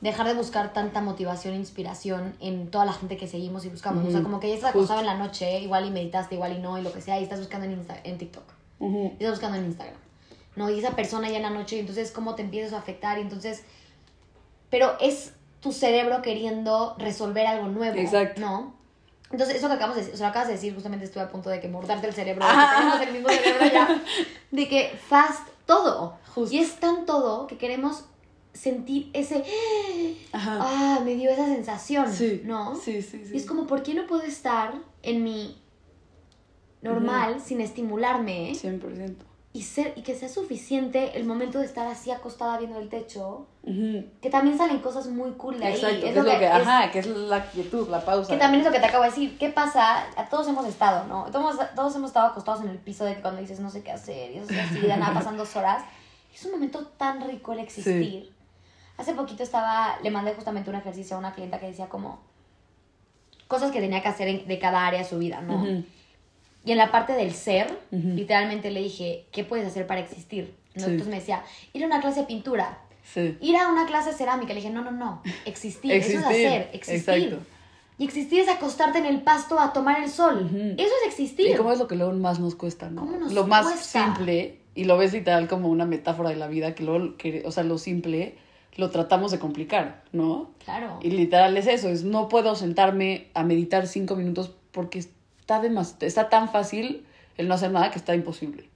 dejar 0.02 0.28
de 0.28 0.34
buscar 0.34 0.74
tanta 0.74 1.00
motivación 1.00 1.54
e 1.54 1.58
inspiración 1.58 2.34
en 2.42 2.70
toda 2.72 2.86
la 2.86 2.94
gente 2.94 3.16
que 3.18 3.28
seguimos 3.28 3.64
y 3.66 3.70
buscamos. 3.70 4.06
O 4.06 4.12
sea, 4.12 4.22
como 4.22 4.40
que 4.40 4.50
ya 4.50 4.56
estás 4.56 4.72
acostado 4.72 5.00
en 5.00 5.06
la 5.06 5.16
noche, 5.18 5.62
igual 5.62 5.86
y 5.86 5.92
meditaste, 5.92 6.36
igual 6.36 6.58
y 6.58 6.60
no, 6.60 6.78
y 6.78 6.82
lo 6.82 6.92
que 6.92 7.00
sea, 7.02 7.20
y 7.20 7.24
estás 7.24 7.40
buscando 7.40 7.66
en, 7.68 7.80
Insta- 7.82 8.02
en 8.04 8.18
TikTok. 8.18 8.44
Y 8.82 9.08
estás 9.14 9.30
buscando 9.32 9.58
en 9.58 9.66
Instagram. 9.66 9.96
¿No? 10.58 10.70
Y 10.70 10.78
esa 10.78 10.92
persona 10.96 11.30
ya 11.30 11.38
en 11.38 11.44
la 11.44 11.50
noche, 11.52 11.78
y 11.78 11.80
entonces 11.80 12.12
cómo 12.12 12.36
te 12.36 12.42
empiezas 12.42 12.74
a 12.74 12.80
afectar, 12.80 13.18
y 13.18 13.22
entonces... 13.22 13.64
Pero 14.70 14.94
es 15.00 15.34
tu 15.64 15.72
cerebro 15.72 16.22
queriendo 16.22 16.96
resolver 17.00 17.48
algo 17.48 17.68
nuevo. 17.70 17.98
Exacto. 17.98 18.40
¿No? 18.42 18.76
Entonces, 19.32 19.56
eso 19.56 19.68
que 19.68 19.74
acabamos 19.74 19.96
de 19.96 20.02
decir, 20.02 20.14
o 20.14 20.18
sea, 20.18 20.28
lo 20.28 20.30
acabas 20.30 20.48
de 20.50 20.54
decir, 20.54 20.74
justamente 20.76 21.06
estuve 21.06 21.24
a 21.24 21.30
punto 21.32 21.50
de 21.50 21.60
que 21.60 21.68
mordarte 21.68 22.06
el 22.06 22.14
cerebro, 22.14 22.46
de 22.46 22.52
que 22.54 22.76
tenemos 22.78 23.02
el 23.02 23.14
mismo 23.14 23.30
cerebro 23.30 23.66
ya, 23.74 24.04
de 24.52 24.68
que 24.68 25.00
fast 25.08 25.48
todo. 25.66 26.18
Justo. 26.36 26.54
Y 26.56 26.60
es 26.60 26.76
tan 26.76 27.06
todo 27.08 27.48
que 27.48 27.58
queremos 27.58 28.06
sentir 28.54 29.10
ese, 29.14 29.44
Ajá. 30.34 30.60
ah, 30.62 31.02
me 31.04 31.16
dio 31.16 31.32
esa 31.32 31.46
sensación, 31.48 32.14
Sí. 32.14 32.42
¿no? 32.46 32.76
Sí, 32.76 33.02
sí, 33.02 33.24
sí. 33.26 33.32
Y 33.34 33.38
es 33.38 33.46
como, 33.48 33.66
¿por 33.66 33.82
qué 33.82 33.96
no 33.96 34.06
puedo 34.06 34.22
estar 34.22 34.76
en 35.02 35.24
mi 35.24 35.60
normal 36.84 37.42
sin 37.44 37.62
estimularme 37.62 38.52
100%. 38.52 39.16
Y, 39.56 39.62
ser, 39.62 39.94
y 39.96 40.02
que 40.02 40.16
sea 40.16 40.30
suficiente 40.30 41.16
el 41.16 41.26
momento 41.26 41.60
de 41.60 41.66
estar 41.66 41.86
así 41.88 42.10
acostada 42.10 42.58
viendo 42.58 42.80
el 42.80 42.90
techo? 42.90 43.46
Ujú. 43.64 44.04
Que 44.20 44.30
también 44.32 44.58
salen 44.58 44.80
cosas 44.80 45.06
muy 45.08 45.32
cool 45.34 45.60
de 45.60 45.66
ahí. 45.68 45.74
Exacto, 45.76 46.00
que 46.02 46.10
Es 46.10 46.18
es 46.18 46.24
lo 46.24 46.32
que, 46.32 46.40
que, 46.40 46.46
es- 46.48 46.52
ajá, 46.54 46.92
que 46.92 47.00
es 47.00 47.08
la 47.08 47.46
quietud, 47.52 47.88
la 47.90 48.04
pausa. 48.04 48.34
que 48.34 48.40
también 48.40 48.62
es 48.62 48.66
lo 48.68 48.74
que 48.74 48.80
te 48.80 48.88
acabo 48.88 49.04
de 49.04 49.10
decir. 49.12 49.38
¿Qué 49.38 49.50
pasa? 49.50 50.06
A 50.18 50.26
todos 50.28 50.48
hemos 50.48 50.66
estado, 50.66 51.06
¿no? 51.08 51.26
Todos, 51.32 51.58
todos 51.76 51.96
hemos 51.96 52.10
estado 52.10 52.28
acostados 52.30 52.62
en 52.64 52.70
el 52.70 52.78
piso 52.80 53.06
de 53.06 53.16
que 53.16 53.22
cuando 53.22 53.42
dices 53.42 53.60
no 53.60 53.70
sé 53.70 53.84
qué 53.84 53.92
hacer 53.92 54.32
y 54.32 54.38
eso 54.40 54.52
es 54.52 54.60
así, 54.60 54.80
de 54.80 54.98
nada 54.98 55.14
pasan 55.14 55.38
dos 55.38 55.56
horas. 55.56 55.84
Es 56.34 56.44
un 56.46 56.52
momento 56.54 56.88
tan 56.98 57.22
rico 57.28 57.54
el 57.54 57.60
existir. 57.60 58.34
Hace 58.98 59.14
poquito 59.14 59.44
estaba, 59.44 59.98
le 60.02 60.10
mandé 60.10 60.34
justamente 60.34 60.70
un 60.72 60.76
ejercicio 60.78 61.16
a 61.16 61.20
una 61.20 61.34
clienta 61.34 61.60
que 61.60 61.68
decía 61.68 61.88
como 61.90 62.20
cosas 63.48 63.72
que 63.72 63.80
tenía 63.80 64.02
que 64.02 64.08
hacer 64.08 64.28
en- 64.28 64.48
de 64.48 64.58
cada 64.60 64.88
área 64.88 65.00
de 65.04 65.06
su 65.08 65.20
vida, 65.20 65.42
¿no? 65.42 65.56
Ujú. 65.62 65.84
Y 66.66 66.72
en 66.72 66.78
la 66.78 66.92
parte 66.92 67.14
del 67.14 67.34
ser, 67.34 67.68
literalmente 67.92 68.72
le 68.72 68.82
dije, 68.82 69.26
¿qué 69.32 69.44
puedes 69.44 69.68
hacer 69.68 69.86
para 69.86 70.00
existir? 70.02 70.56
¿No? 70.76 70.86
Sí. 70.86 70.90
Entonces 70.92 71.08
me 71.08 71.20
decía, 71.20 71.44
ir 71.74 71.84
a 71.84 71.88
una 71.88 72.00
clase 72.02 72.22
de 72.22 72.26
pintura, 72.28 72.80
Sí. 73.04 73.38
ir 73.42 73.58
a 73.58 73.68
una 73.70 73.86
clase 73.86 74.12
de 74.12 74.16
cerámica. 74.16 74.54
Le 74.54 74.62
dije, 74.62 74.70
no, 74.70 74.82
no, 74.82 74.92
no, 74.92 75.22
existir, 75.46 75.92
eso 75.92 76.20
es 76.20 76.26
hacer, 76.26 76.70
existir. 76.74 77.16
exacto. 77.16 77.46
Y 77.98 78.06
existir 78.06 78.40
es 78.40 78.50
acostarte 78.50 78.98
en 78.98 79.06
el 79.06 79.22
pasto 79.22 79.60
a 79.60 79.72
tomar 79.74 80.02
el 80.02 80.10
sol. 80.10 80.50
Eso 80.78 80.94
es 81.02 81.08
existir. 81.08 81.50
¿Y 81.52 81.56
cómo 81.56 81.72
es 81.72 81.80
lo 81.80 81.88
que 81.88 81.96
luego 81.96 82.14
más 82.14 82.40
nos 82.40 82.56
cuesta, 82.56 82.90
no? 82.90 83.02
¿Cómo 83.02 83.18
nos 83.18 83.34
lo 83.34 83.46
más 83.46 83.66
cuesta? 83.66 84.06
simple, 84.06 84.58
y 84.74 84.86
lo 84.86 84.98
ves 84.98 85.14
literal 85.14 85.48
como 85.48 85.70
una 85.70 85.86
metáfora 85.86 86.30
de 86.30 86.38
la 86.38 86.48
vida, 86.48 86.74
que 86.74 86.84
luego, 86.84 87.18
que, 87.18 87.44
o 87.46 87.52
sea, 87.52 87.64
lo 87.64 87.78
simple 87.78 88.36
lo 88.76 88.90
tratamos 88.90 89.32
de 89.32 89.38
complicar, 89.38 90.04
¿no? 90.14 90.50
Claro. 90.66 90.98
Y 91.04 91.12
literal 91.12 91.56
es 91.58 91.68
eso, 91.68 91.90
es 91.90 92.04
no 92.04 92.30
puedo 92.30 92.56
sentarme 92.56 93.28
a 93.36 93.44
meditar 93.44 93.86
cinco 93.86 94.16
minutos 94.16 94.52
porque 94.72 95.06
está, 95.44 95.60
demas 95.60 95.98
está 96.00 96.30
tan 96.30 96.50
fácil 96.50 97.06
el 97.38 97.48
no 97.48 97.54
hacer 97.56 97.72
nada 97.72 97.92
que 97.92 98.00
está 98.00 98.16
imposible. 98.16 98.70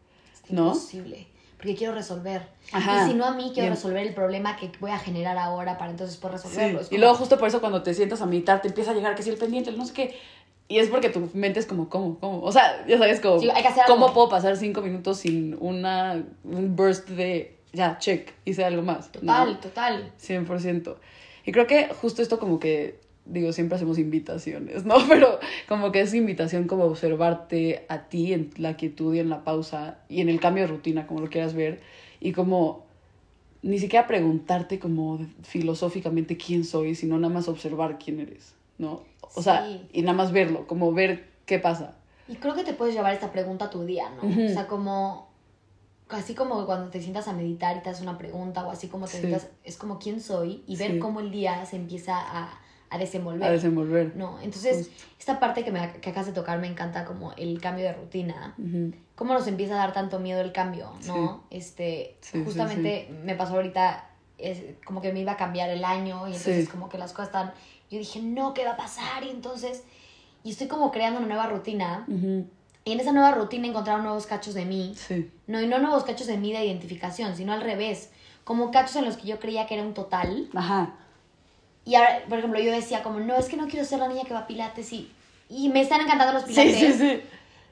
¿No? 0.50 0.68
Imposible. 0.68 1.28
Porque 1.58 1.76
quiero 1.76 1.94
resolver. 1.94 2.48
Ajá. 2.72 3.06
Y 3.06 3.12
si 3.12 3.18
no 3.18 3.26
a 3.26 3.32
mí, 3.32 3.46
quiero 3.54 3.64
Bien. 3.64 3.74
resolver 3.74 4.06
el 4.06 4.14
problema 4.14 4.58
que 4.58 4.70
voy 4.80 4.92
a 4.92 5.00
generar 5.00 5.38
ahora 5.38 5.78
para 5.78 5.92
entonces 5.92 6.18
poder 6.18 6.38
resolverlo. 6.38 6.82
Es 6.82 6.92
Y 6.92 6.98
luego 6.98 7.16
justo 7.16 7.40
por 7.40 7.48
eso 7.48 7.60
cuando 7.62 7.82
te 7.84 7.94
sientas 7.94 8.22
a 8.22 8.26
meditar 8.26 8.62
te 8.62 8.68
empieza 8.68 8.92
a 8.92 8.94
llegar 8.94 9.16
que 9.16 9.24
si 9.24 9.30
el 9.30 9.38
pendiente, 9.38 9.70
el 9.70 9.78
no 9.78 9.86
sé 9.86 9.94
qué. 9.94 10.18
Y 10.68 10.80
es 10.80 10.90
porque 10.90 11.10
tu 11.10 11.30
mente 11.34 11.60
es 11.62 11.66
como, 11.66 11.88
¿cómo? 11.90 12.20
¿Cómo? 12.20 12.42
O 12.42 12.52
sea, 12.52 12.86
ya 12.86 12.98
sabes, 12.98 13.22
como, 13.22 13.40
Sí, 13.40 13.50
hay 13.50 13.62
que 13.62 13.70
hacer 13.70 13.86
¿cómo 13.88 14.06
algo. 14.06 14.14
puedo 14.14 14.30
pasar 14.30 14.58
cinco 14.58 14.82
minutos 14.82 15.20
sin 15.20 15.56
una, 15.62 16.22
un 16.44 16.76
burst 16.76 17.08
de, 17.08 17.58
ya, 17.72 17.98
check, 17.98 18.34
hice 18.44 18.66
algo 18.66 18.82
más? 18.82 19.06
¿no? 19.22 19.22
Total, 19.22 19.60
total. 19.62 20.12
100%. 20.22 20.96
Y 21.46 21.52
creo 21.54 21.66
que 21.66 21.88
justo 22.02 22.22
esto 22.22 22.38
como 22.38 22.60
que, 22.60 23.00
digo, 23.30 23.52
siempre 23.54 23.76
hacemos 23.76 23.98
invitaciones, 23.98 24.86
¿no? 24.86 24.96
Pero 25.10 25.40
como 25.68 25.92
que 25.92 26.02
es 26.02 26.14
invitación 26.14 26.68
como 26.68 26.86
observarte 26.86 27.86
a 27.90 28.10
ti 28.10 28.34
en 28.34 28.52
la 28.58 28.76
quietud 28.78 29.14
y 29.14 29.20
en 29.20 29.30
la 29.30 29.44
pausa 29.44 30.00
y 30.10 30.22
en 30.22 30.30
el 30.30 30.40
cambio 30.40 30.64
de 30.64 30.68
rutina, 30.68 31.08
como 31.08 31.22
lo 31.22 31.30
quieras 31.30 31.54
ver, 31.54 31.82
y 32.20 32.32
como 32.32 32.86
ni 33.62 33.80
siquiera 33.80 34.08
preguntarte 34.08 34.80
como 34.80 35.20
filosóficamente 35.44 36.38
quién 36.38 36.64
soy, 36.64 36.96
sino 36.96 37.18
nada 37.18 37.34
más 37.34 37.48
observar 37.48 37.98
quién 37.98 38.20
eres, 38.20 38.54
¿no? 38.78 39.04
O 39.36 39.42
sea, 39.42 39.68
y 39.92 40.02
nada 40.02 40.16
más 40.16 40.32
verlo, 40.32 40.68
como 40.68 40.94
ver 40.94 41.28
qué 41.46 41.60
pasa. 41.60 41.96
Y 42.28 42.36
creo 42.36 42.56
que 42.56 42.64
te 42.64 42.74
puedes 42.74 42.94
llevar 42.96 43.14
esta 43.14 43.32
pregunta 43.32 43.66
a 43.66 43.70
tu 43.70 43.84
día, 43.84 44.10
¿no? 44.10 44.24
O 44.24 44.50
sea, 44.50 44.68
como. 44.68 45.28
Así 46.10 46.34
como 46.36 46.66
cuando 46.66 46.90
te 46.90 47.02
sientas 47.02 47.28
a 47.28 47.34
meditar 47.34 47.76
y 47.76 47.82
te 47.82 47.90
haces 47.90 48.02
una 48.02 48.18
pregunta, 48.18 48.66
o 48.66 48.72
así 48.72 48.88
como 48.88 49.06
te 49.08 49.14
Sí. 49.14 49.18
sientas. 49.20 49.50
Es 49.66 49.76
como 49.78 50.00
quién 50.00 50.22
soy 50.22 50.64
y 50.66 50.78
ver 50.78 50.94
Sí. 50.94 51.00
cómo 51.00 51.20
el 51.20 51.32
día 51.32 51.66
se 51.66 51.76
empieza 51.76 52.16
a, 52.18 52.62
a 52.89 52.98
desenvolver. 52.98 53.48
A 53.50 53.51
desenvolver. 53.51 54.13
No, 54.15 54.39
entonces, 54.41 54.88
Justo. 54.88 55.03
esta 55.20 55.39
parte 55.39 55.63
que, 55.63 55.72
me, 55.72 55.91
que 56.00 56.10
acabas 56.10 56.27
de 56.27 56.34
tocar 56.34 56.60
me 56.60 56.67
encanta, 56.67 57.06
como 57.06 57.34
el 57.34 57.60
cambio 57.62 57.86
de 57.86 57.94
rutina. 57.94 58.56
Ujú. 58.58 58.94
cómo 59.15 59.34
nos 59.34 59.48
empieza 59.48 59.74
a 59.74 59.77
dar 59.77 59.94
tanto 59.94 60.20
miedo 60.20 60.41
el 60.41 60.51
cambio, 60.51 60.91
¿no? 61.08 61.44
Este, 61.50 62.17
Sí, 62.22 62.38
sí, 62.38 62.44
justamente 62.46 63.10
me 63.24 63.34
pasó 63.36 63.56
ahorita, 63.56 64.06
es, 64.38 64.62
como 64.86 65.01
que 65.01 65.12
me 65.12 65.20
iba 65.22 65.32
a 65.34 65.38
cambiar 65.38 65.70
el 65.72 65.84
año 65.84 66.27
y 66.27 66.36
entonces 66.36 66.70
como 66.70 66.88
que 66.88 66.98
las 67.00 67.13
cosas 67.13 67.29
están, 67.29 67.51
yo 67.89 67.98
dije, 67.98 68.22
no, 68.22 68.53
¿qué 68.53 68.63
va 68.63 68.72
a 68.74 68.77
pasar? 68.77 69.24
Y 69.24 69.29
entonces, 69.32 69.84
y 70.44 70.51
estoy 70.51 70.67
como 70.67 70.91
creando 70.91 71.17
una 71.20 71.27
nueva 71.29 71.48
rutina 71.48 72.06
Ujú. 72.08 72.46
y 72.86 72.91
en 72.91 73.00
esa 73.00 73.12
nueva 73.12 73.32
rutina 73.32 73.67
encontraron 73.67 74.03
nuevos 74.03 74.27
cachos 74.27 74.53
de 74.53 74.65
mí, 74.65 74.94
Sí. 74.96 75.32
no, 75.48 75.60
y 75.62 75.67
no 75.67 75.79
nuevos 75.79 76.03
cachos 76.03 76.27
de 76.27 76.38
mí 76.38 76.53
de 76.53 76.63
identificación, 76.63 77.36
sino 77.36 77.53
al 77.53 77.62
revés, 77.62 78.12
como 78.44 78.70
cachos 78.72 78.98
en 78.98 79.06
los 79.06 79.17
que 79.17 79.27
yo 79.27 79.39
creía 79.39 79.65
que 79.65 79.74
era 79.74 79.84
un 79.84 79.96
total 79.96 80.48
Ajá. 80.53 80.94
Y 81.88 81.96
ahora, 81.96 82.22
por 82.29 82.38
ejemplo, 82.38 82.60
yo 82.60 82.72
decía 82.72 83.01
como, 83.03 83.20
no, 83.20 83.36
es 83.36 83.46
que 83.48 83.58
no 83.58 83.67
quiero 83.67 83.86
ser 83.86 84.00
la 84.00 84.08
niña 84.08 84.24
que 84.25 84.34
va 84.34 84.41
a 84.41 84.48
pilates 84.48 84.91
y, 84.94 85.12
y 85.50 85.70
me 85.70 85.82
están 85.82 86.01
encantando 86.01 86.34
los 86.34 86.44
Sí, 86.44 86.50
pilates. 86.50 86.75
sí, 86.77 86.94
sí. 86.94 87.22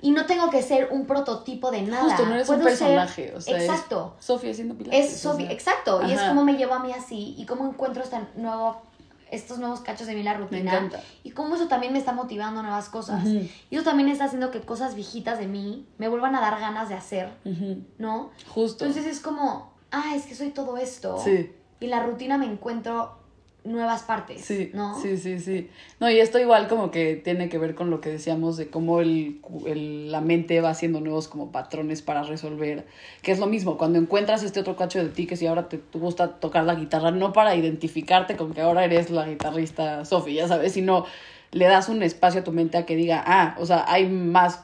Y 0.02 0.12
no 0.12 0.26
tengo 0.26 0.50
que 0.50 0.62
ser 0.62 0.90
un 0.92 1.06
prototipo 1.08 1.72
de 1.72 1.82
nada. 1.82 2.04
Justo, 2.04 2.26
no 2.26 2.36
eres 2.36 2.48
un 2.50 2.56
ser- 2.58 2.64
personaje, 2.66 3.34
o 3.36 3.42
sea, 3.42 3.58
exacto. 3.60 4.16
Sofía 4.20 4.52
haciendo 4.52 4.76
pilates. 4.76 5.14
Es 5.14 5.26
o 5.26 5.32
Sofía, 5.32 5.48
sea. 5.48 5.56
exacto. 5.56 6.02
Y 6.08 6.12
es 6.12 6.22
como 6.22 6.44
me 6.44 6.54
llevo 6.58 6.74
a 6.76 6.80
mí 6.80 6.92
así 6.92 7.36
y 7.38 7.46
cómo 7.46 7.66
encuentro 7.68 8.04
este 8.04 8.18
nuevo, 8.36 8.82
estos 9.32 9.58
nuevos 9.58 9.80
cachos 9.80 10.06
de 10.06 10.14
mí 10.14 10.22
la 10.22 10.36
rutina. 10.36 10.90
Y 11.24 11.32
cómo 11.32 11.56
eso 11.56 11.68
también 11.68 11.92
me 11.94 12.00
está 12.00 12.12
motivando 12.12 12.60
a 12.60 12.64
nuevas 12.64 12.90
cosas. 12.90 13.26
Y 13.26 13.50
eso 13.72 13.84
también 13.84 14.10
está 14.10 14.26
haciendo 14.26 14.52
que 14.52 14.62
cosas 14.62 14.96
viejitas 14.96 15.40
de 15.40 15.48
mí 15.48 15.88
me 15.98 16.08
vuelvan 16.08 16.36
a 16.36 16.42
dar 16.42 16.60
ganas 16.60 16.88
de 16.90 16.96
hacer. 16.96 17.30
¿no? 17.98 18.30
Justo. 18.54 18.86
Entonces 18.86 19.12
es 19.12 19.20
como, 19.22 19.74
ah, 19.92 20.14
es 20.16 20.26
que 20.26 20.36
soy 20.36 20.50
todo 20.52 20.78
esto. 20.78 21.20
Sí. 21.24 21.52
Y 21.80 21.88
la 21.88 22.04
rutina 22.04 22.38
me 22.38 22.46
encuentro 22.46 23.18
nuevas 23.66 24.04
partes, 24.04 24.46
Sí, 24.46 24.72
¿no? 24.74 24.94
sí, 25.02 25.18
sí, 25.18 25.40
sí. 25.40 25.70
No, 26.00 26.10
y 26.10 26.20
esto 26.20 26.40
igual 26.40 26.68
como 26.68 26.92
que 26.92 27.16
tiene 27.16 27.50
que 27.50 27.58
ver 27.58 27.74
con 27.76 27.90
lo 27.90 28.00
que 28.00 28.10
decíamos 28.10 28.58
de 28.58 28.68
cómo 28.70 29.02
el, 29.02 29.42
el- 29.66 30.12
la 30.12 30.22
mente 30.22 30.62
va 30.62 30.70
haciendo 30.70 31.02
nuevos 31.02 31.28
como 31.28 31.52
patrones 31.52 32.02
para 32.02 32.24
resolver, 32.24 32.86
que 33.22 33.32
es 33.32 33.40
lo 33.40 33.48
mismo, 33.48 33.78
cuando 33.78 33.98
encuentras 34.00 34.44
este 34.44 34.60
otro 34.60 34.76
cacho 34.76 35.04
de 35.04 35.10
ti, 35.10 35.26
que 35.26 35.36
si 35.36 35.48
ahora 35.48 35.68
te, 35.68 35.78
te 35.80 35.98
gusta 36.00 36.40
tocar 36.40 36.64
la 36.64 36.76
guitarra, 36.76 37.12
no 37.12 37.34
para 37.34 37.56
identificarte 37.56 38.38
con 38.38 38.54
que 38.54 38.62
ahora 38.62 38.86
eres 38.86 39.10
la 39.10 39.26
guitarrista 39.28 40.06
Sofi, 40.06 40.36
ya 40.36 40.48
sabes, 40.48 40.72
sino 40.74 41.06
le 41.52 41.66
das 41.66 41.90
un 41.90 42.04
espacio 42.04 42.42
a 42.42 42.44
tu 42.44 42.52
mente 42.52 42.78
a 42.78 42.86
que 42.86 42.96
diga, 42.96 43.24
ah, 43.26 43.56
o 43.60 43.66
sea, 43.66 43.84
hay 43.88 44.08
más, 44.08 44.64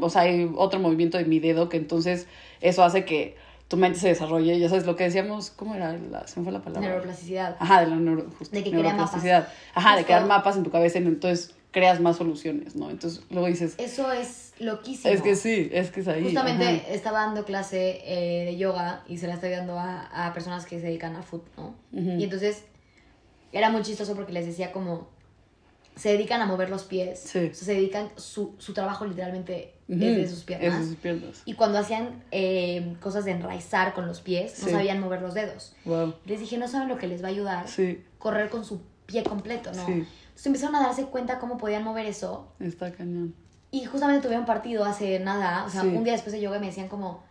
o 0.00 0.10
sea, 0.10 0.22
hay 0.22 0.50
otro 0.56 0.80
movimiento 0.80 1.18
de 1.18 1.24
mi 1.26 1.40
dedo, 1.40 1.68
que 1.68 1.76
entonces 1.76 2.26
eso 2.60 2.82
hace 2.84 3.04
que 3.04 3.36
tu 3.68 3.76
mente 3.76 3.98
se 3.98 4.08
desarrolle, 4.08 4.58
ya 4.58 4.68
sabes 4.68 4.86
lo 4.86 4.94
que 4.96 5.04
decíamos, 5.04 5.50
¿cómo 5.50 5.74
era? 5.74 5.96
La, 5.96 6.26
se 6.26 6.38
me 6.38 6.44
fue 6.44 6.52
la 6.52 6.62
palabra. 6.62 6.88
Neuroplasticidad. 6.88 7.56
Ajá, 7.58 7.80
de 7.80 7.88
la 7.88 7.96
neuro, 7.96 8.26
justo, 8.38 8.54
De 8.54 8.62
que 8.62 8.70
neuroplasticidad. 8.70 9.48
Ajá, 9.74 9.90
de 9.90 9.96
Justo. 9.96 10.06
crear 10.06 10.26
mapas 10.26 10.56
en 10.56 10.62
tu 10.62 10.70
cabeza, 10.70 10.98
y 10.98 11.02
entonces 11.02 11.54
creas 11.72 12.00
más 12.00 12.16
soluciones, 12.16 12.74
¿no? 12.76 12.90
Entonces 12.90 13.22
luego 13.28 13.48
dices, 13.48 13.74
Eso 13.78 14.10
es 14.12 14.54
loquísimo. 14.60 15.12
es 15.12 15.20
que 15.20 15.34
sí, 15.36 15.68
es 15.72 15.90
que 15.90 16.00
es 16.00 16.08
ahí. 16.08 16.22
Justamente 16.24 16.64
ajá. 16.64 16.88
estaba 16.88 17.20
dando 17.20 17.44
clase 17.44 18.00
eh, 18.04 18.44
de 18.46 18.56
yoga 18.56 19.02
y 19.08 19.18
se 19.18 19.26
la 19.26 19.34
estoy 19.34 19.50
dando 19.50 19.78
a, 19.78 20.26
a 20.26 20.32
personas 20.32 20.64
que 20.64 20.78
se 20.80 20.86
dedican 20.86 21.16
a 21.16 21.22
food, 21.22 21.42
¿no? 21.56 21.74
Y 21.92 22.24
entonces 22.24 22.64
era 23.52 23.70
muy 23.70 23.82
chistoso 23.82 24.14
porque 24.14 24.32
les 24.32 24.46
decía 24.46 24.70
como 24.72 25.08
se 25.96 26.10
dedican 26.10 26.40
a 26.42 26.46
mover 26.46 26.68
los 26.70 26.84
pies. 26.84 27.18
Sí. 27.20 27.38
O 27.50 27.54
sea, 27.54 27.64
se 27.64 27.74
dedican, 27.74 28.10
su, 28.16 28.54
su 28.58 28.74
trabajo 28.74 29.06
literalmente 29.06 29.74
es 29.88 29.98
de 29.98 30.28
sus 30.28 30.44
piernas. 30.44 30.74
Es 30.74 30.80
de 30.80 30.86
sus 30.86 30.96
piernas. 30.96 31.42
Y 31.46 31.54
cuando 31.54 31.78
hacían 31.78 32.22
eh, 32.30 32.96
cosas 33.00 33.24
de 33.24 33.30
enraizar 33.32 33.94
con 33.94 34.06
los 34.06 34.20
pies, 34.20 34.62
no 34.62 34.70
sabían 34.70 35.00
mover 35.00 35.22
los 35.22 35.34
dedos. 35.34 35.74
Wow. 35.84 36.14
Les 36.26 36.38
dije, 36.40 36.58
no 36.58 36.68
saben 36.68 36.88
lo 36.88 36.98
que 36.98 37.06
les 37.08 37.22
va 37.22 37.28
a 37.28 37.30
ayudar 37.30 37.68
Sí, 37.68 38.04
correr 38.18 38.50
con 38.50 38.64
su 38.64 38.82
pie 39.06 39.22
completo, 39.24 39.72
¿no? 39.72 39.86
Sí. 39.86 39.92
Entonces 39.92 40.46
empezaron 40.46 40.76
a 40.76 40.80
darse 40.80 41.06
cuenta 41.06 41.38
cómo 41.38 41.56
podían 41.56 41.82
mover 41.82 42.04
eso 42.04 42.52
está 42.60 42.92
cañón. 42.92 43.34
y 43.70 43.86
justamente 43.86 44.26
tuve 44.26 44.38
un 44.38 44.44
partido 44.44 44.84
hace 44.84 45.18
nada, 45.18 45.64
o 45.64 45.70
sea, 45.70 45.82
un 45.82 46.04
día 46.04 46.12
después 46.12 46.32
de 46.32 46.40
yoga 46.42 46.58
me 46.58 46.66
decían 46.66 46.88
como, 46.88 47.24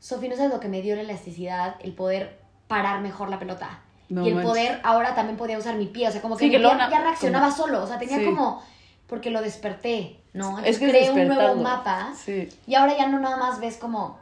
Sofi, 0.00 0.28
¿no 0.28 0.36
sabes 0.36 0.50
lo 0.52 0.60
que 0.60 0.68
me 0.68 0.80
dio 0.80 0.94
la 0.96 1.02
elasticidad? 1.02 1.74
El 1.80 1.92
poder 1.92 2.38
parar 2.68 3.02
mejor 3.02 3.28
la 3.28 3.38
pelota. 3.38 3.82
No 4.08 4.24
y 4.24 4.28
el 4.28 4.34
manches. 4.36 4.50
poder 4.50 4.80
ahora 4.84 5.14
también 5.14 5.36
podía 5.36 5.58
usar 5.58 5.74
mi 5.76 5.86
pie, 5.86 6.08
o 6.08 6.10
sea, 6.12 6.22
como 6.22 6.36
que 6.36 6.44
Sí, 6.44 6.46
mi 6.46 6.52
que 6.52 6.56
pie 6.58 6.62
luego 6.62 6.76
na- 6.78 6.90
ya 6.90 7.00
reaccionaba 7.02 7.46
como- 7.50 7.56
solo, 7.56 7.82
o 7.82 7.86
sea, 7.86 7.98
tenía 7.98 8.18
Sí. 8.18 8.24
como, 8.24 8.62
porque 9.06 9.30
lo 9.30 9.40
desperté, 9.42 10.18
¿no? 10.32 10.58
Es 10.60 10.78
que 10.78 10.88
creé 10.88 11.10
un 11.10 11.26
nuevo 11.28 11.56
mapa 11.56 12.12
Sí. 12.16 12.48
y 12.66 12.74
ahora 12.74 12.96
ya 12.96 13.06
no 13.08 13.18
nada 13.20 13.36
más 13.36 13.60
ves 13.60 13.76
como, 13.76 14.18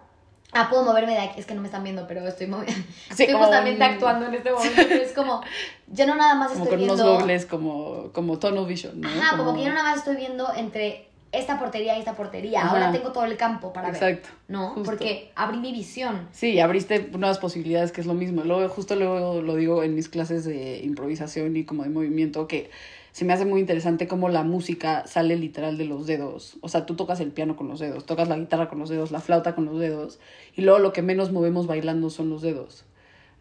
ah, 0.52 0.68
puedo 0.70 0.82
moverme 0.84 1.12
de 1.12 1.18
aquí, 1.20 1.38
es 1.40 1.46
que 1.46 1.54
no 1.54 1.60
me 1.60 1.68
están 1.68 1.84
viendo, 1.84 2.06
pero 2.08 2.26
estoy 2.26 2.46
moviendo, 2.46 2.72
Sí, 3.10 3.10
estoy 3.10 3.26
como 3.32 3.44
justamente 3.44 3.84
un- 3.84 3.90
actuando 3.92 4.26
en 4.26 4.34
este 4.34 4.50
momento, 4.52 4.74
pero 4.88 5.02
es 5.02 5.12
como, 5.12 5.40
ya 5.88 6.06
no 6.06 6.14
nada 6.16 6.34
más 6.34 6.50
Como 6.52 6.64
estoy 6.64 6.78
con 6.78 6.84
unos 6.84 6.96
viendo... 6.96 7.18
dobles, 7.20 7.46
como, 7.46 8.10
como 8.12 8.38
tunnel 8.38 8.66
vision, 8.66 9.00
¿no? 9.00 9.08
Ajá, 9.08 9.36
como 9.36 9.54
que 9.54 9.62
yo 9.64 9.70
nada 9.70 9.82
más 9.84 9.98
estoy 9.98 10.16
viendo 10.16 10.52
entre 10.54 11.05
esta 11.38 11.58
portería 11.58 11.96
y 11.96 12.00
esta 12.00 12.14
portería. 12.14 12.60
Ajá. 12.62 12.70
Ahora 12.70 12.92
tengo 12.92 13.12
todo 13.12 13.24
el 13.24 13.36
campo 13.36 13.72
para 13.72 13.88
ver. 13.90 13.96
Exacto, 13.96 14.28
¿No? 14.48 14.70
justo. 14.70 14.90
Porque 14.90 15.30
abrí 15.34 15.58
mi 15.58 15.72
visión. 15.72 16.28
Sí, 16.32 16.58
abriste 16.60 17.08
nuevas 17.12 17.38
posibilidades, 17.38 17.92
que 17.92 18.00
es 18.00 18.06
lo 18.06 18.14
mismo. 18.14 18.42
Luego, 18.44 18.68
justo 18.68 18.96
luego 18.96 19.42
lo 19.42 19.54
digo 19.56 19.82
en 19.82 19.94
mis 19.94 20.08
clases 20.08 20.44
de 20.44 20.80
improvisación 20.84 21.56
y 21.56 21.64
como 21.64 21.82
de 21.84 21.90
movimiento, 21.90 22.46
que 22.48 22.70
se 23.12 23.24
me 23.24 23.32
hace 23.32 23.46
muy 23.46 23.60
interesante 23.60 24.06
cómo 24.08 24.28
la 24.28 24.42
música 24.42 25.06
sale 25.06 25.36
literal 25.36 25.78
de 25.78 25.86
los 25.86 26.06
dedos. 26.06 26.58
O 26.60 26.68
sea, 26.68 26.84
tú 26.84 26.96
tocas 26.96 27.18
el 27.20 27.30
piano 27.32 27.56
con 27.56 27.66
los 27.68 27.80
dedos, 27.80 28.04
tocas 28.04 28.28
la 28.28 28.36
guitarra 28.36 28.68
con 28.68 28.78
los 28.78 28.90
dedos, 28.90 29.10
la 29.10 29.20
flauta 29.20 29.54
con 29.54 29.64
los 29.64 29.78
dedos, 29.78 30.18
y 30.54 30.62
luego 30.62 30.78
lo 30.80 30.92
que 30.92 31.00
menos 31.02 31.32
movemos 31.32 31.66
bailando 31.66 32.10
son 32.10 32.28
los 32.28 32.42
dedos. 32.42 32.84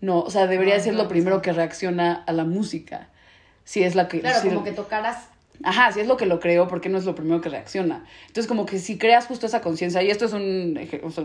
No, 0.02 0.20
o 0.22 0.30
sea, 0.30 0.48
debería 0.48 0.76
Ah, 0.76 0.80
ser 0.80 0.96
lo 0.96 1.08
primero 1.08 1.42
que 1.42 1.52
reacciona 1.52 2.24
a 2.26 2.32
la 2.32 2.44
música. 2.46 3.10
Si 3.66 3.84
es 3.84 3.96
la 3.96 4.08
que... 4.08 4.22
Claro, 4.22 4.40
si- 4.40 4.50
como 4.50 4.64
que 4.64 4.72
tocaras. 4.72 5.30
Ajá, 5.64 5.92
si 5.92 6.00
es 6.00 6.08
lo 6.08 6.18
que 6.18 6.26
lo 6.26 6.40
creo, 6.40 6.68
porque 6.68 6.90
no 6.90 6.98
es 6.98 7.06
lo 7.06 7.16
primero 7.16 7.42
que 7.42 7.50
reacciona. 7.50 8.06
Entonces, 8.28 8.48
como 8.48 8.66
que 8.66 8.80
si 8.80 8.98
creas 8.98 9.28
justo 9.28 9.46
esa 9.46 9.62
conciencia, 9.62 10.02
y 10.04 10.10
esto 10.10 10.26
es 10.26 10.34
un, 10.34 10.80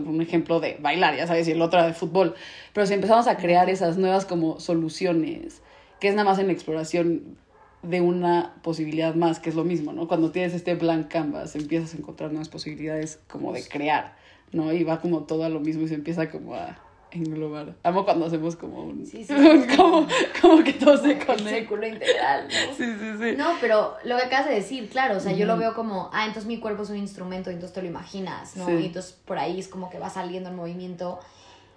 un 0.05 0.21
ejemplo 0.21 0.59
de 0.59 0.77
bailar, 0.79 1.15
ya 1.15 1.27
sabes, 1.27 1.47
y 1.47 1.51
el 1.51 1.61
otro 1.61 1.83
de 1.83 1.93
fútbol, 1.93 2.35
pero 2.73 2.85
si 2.85 2.93
empezamos 2.93 3.27
a 3.27 3.37
crear 3.37 3.69
esas 3.69 3.97
nuevas 3.97 4.25
como 4.25 4.59
soluciones, 4.59 5.61
que 5.99 6.07
es 6.07 6.15
nada 6.15 6.29
más 6.29 6.39
en 6.39 6.47
la 6.47 6.53
exploración 6.53 7.37
de 7.83 8.01
una 8.01 8.55
posibilidad 8.61 9.15
más, 9.15 9.39
que 9.39 9.49
es 9.49 9.55
lo 9.55 9.63
mismo, 9.63 9.93
¿no? 9.93 10.07
Cuando 10.07 10.31
tienes 10.31 10.53
este 10.53 10.75
blank 10.75 11.07
canvas, 11.07 11.55
empiezas 11.55 11.93
a 11.93 11.97
encontrar 11.97 12.31
nuevas 12.31 12.49
posibilidades 12.49 13.19
como 13.27 13.53
de 13.53 13.63
crear, 13.67 14.15
¿no? 14.51 14.71
Y 14.71 14.83
va 14.83 15.01
como 15.01 15.23
todo 15.23 15.43
a 15.43 15.49
lo 15.49 15.59
mismo 15.59 15.83
y 15.83 15.87
se 15.87 15.95
empieza 15.95 16.29
como 16.29 16.55
a 16.55 16.77
englobar. 17.11 17.75
Amo 17.83 18.05
cuando 18.05 18.25
hacemos 18.25 18.55
como 18.55 18.83
un... 18.83 19.05
Sí, 19.05 19.23
sí, 19.27 19.33
un- 19.33 19.69
sí. 19.69 19.75
como, 19.75 20.07
como 20.41 20.63
que 20.63 20.73
todo 20.73 20.97
se 20.97 21.17
conecta. 21.17 21.49
círculo 21.49 21.87
integral, 21.87 22.47
¿no? 22.47 22.73
Sí, 22.75 22.85
sí, 22.99 23.11
sí. 23.19 23.35
No, 23.37 23.51
pero 23.59 23.95
lo 24.03 24.17
que 24.17 24.23
acabas 24.23 24.47
de 24.47 24.55
decir, 24.55 24.89
claro, 24.89 25.17
o 25.17 25.19
sea, 25.19 25.31
yo 25.33 25.45
lo 25.45 25.57
veo 25.57 25.73
como, 25.73 26.09
ah, 26.13 26.25
entonces 26.25 26.45
mi 26.45 26.59
cuerpo 26.59 26.83
es 26.83 26.89
un 26.89 26.97
instrumento, 26.97 27.49
y 27.51 27.53
entonces 27.55 27.73
te 27.75 27.81
lo 27.81 27.87
imaginas, 27.87 28.55
¿no? 28.57 28.69
Y 28.79 28.85
entonces 28.87 29.13
por 29.13 29.37
ahí 29.39 29.59
es 29.59 29.67
como 29.67 29.89
que 29.89 29.99
va 29.99 30.09
saliendo 30.09 30.49
el 30.49 30.55
movimiento. 30.55 31.19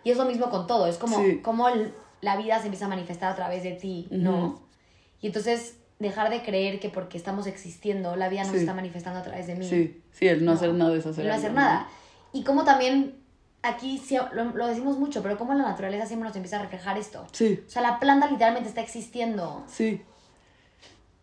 Y 0.05 0.11
es 0.11 0.17
lo 0.19 0.25
mismo 0.25 0.51
con 0.51 0.67
todo, 0.67 0.87
es 0.87 0.97
como, 0.99 1.19
como 1.43 1.69
el- 1.69 1.93
la 2.21 2.37
vida 2.37 2.59
se 2.59 2.67
empieza 2.67 2.87
a 2.87 2.89
manifestar 2.89 3.33
a 3.33 3.37
través 3.37 3.63
de 3.63 3.73
ti, 3.73 4.07
¿no? 4.11 4.63
Y 5.21 5.27
entonces 5.29 5.77
dejar 5.99 6.29
de 6.31 6.43
creer 6.43 6.81
que 6.81 6.89
porque 6.91 7.17
estamos 7.17 7.47
existiendo, 7.47 8.15
la 8.17 8.29
vida 8.29 8.45
nos 8.45 8.55
está 8.55 8.75
manifestando 8.75 9.21
a 9.21 9.23
través 9.23 9.47
de 9.47 9.55
mí. 9.55 9.67
Sí, 9.69 10.03
sí, 10.13 10.27
el 10.29 10.45
no, 10.45 10.53
hacer 10.53 10.73
nada 10.75 10.95
es 10.97 11.07
hacer 11.07 11.25
No 11.27 11.33
hacer 11.35 11.53
nada. 11.55 11.89
Y 12.33 12.43
como 12.45 12.65
también, 12.65 13.15
aquí 13.65 14.01
lo, 14.33 14.45
lo 14.45 14.67
decimos 14.67 14.99
mucho, 14.99 15.23
pero 15.23 15.37
como 15.37 15.55
la 15.55 15.65
naturaleza 15.65 16.07
siempre 16.07 16.29
nos 16.29 16.37
empieza 16.37 16.59
a 16.59 16.63
reflejar 16.63 16.97
esto. 16.99 17.27
Sí, 17.33 17.63
O 17.67 17.71
sea, 17.71 17.83
la 17.83 17.99
planta 17.99 18.29
literalmente 18.31 18.69
está 18.69 18.81
existiendo 18.81 19.65
sí. 19.67 20.03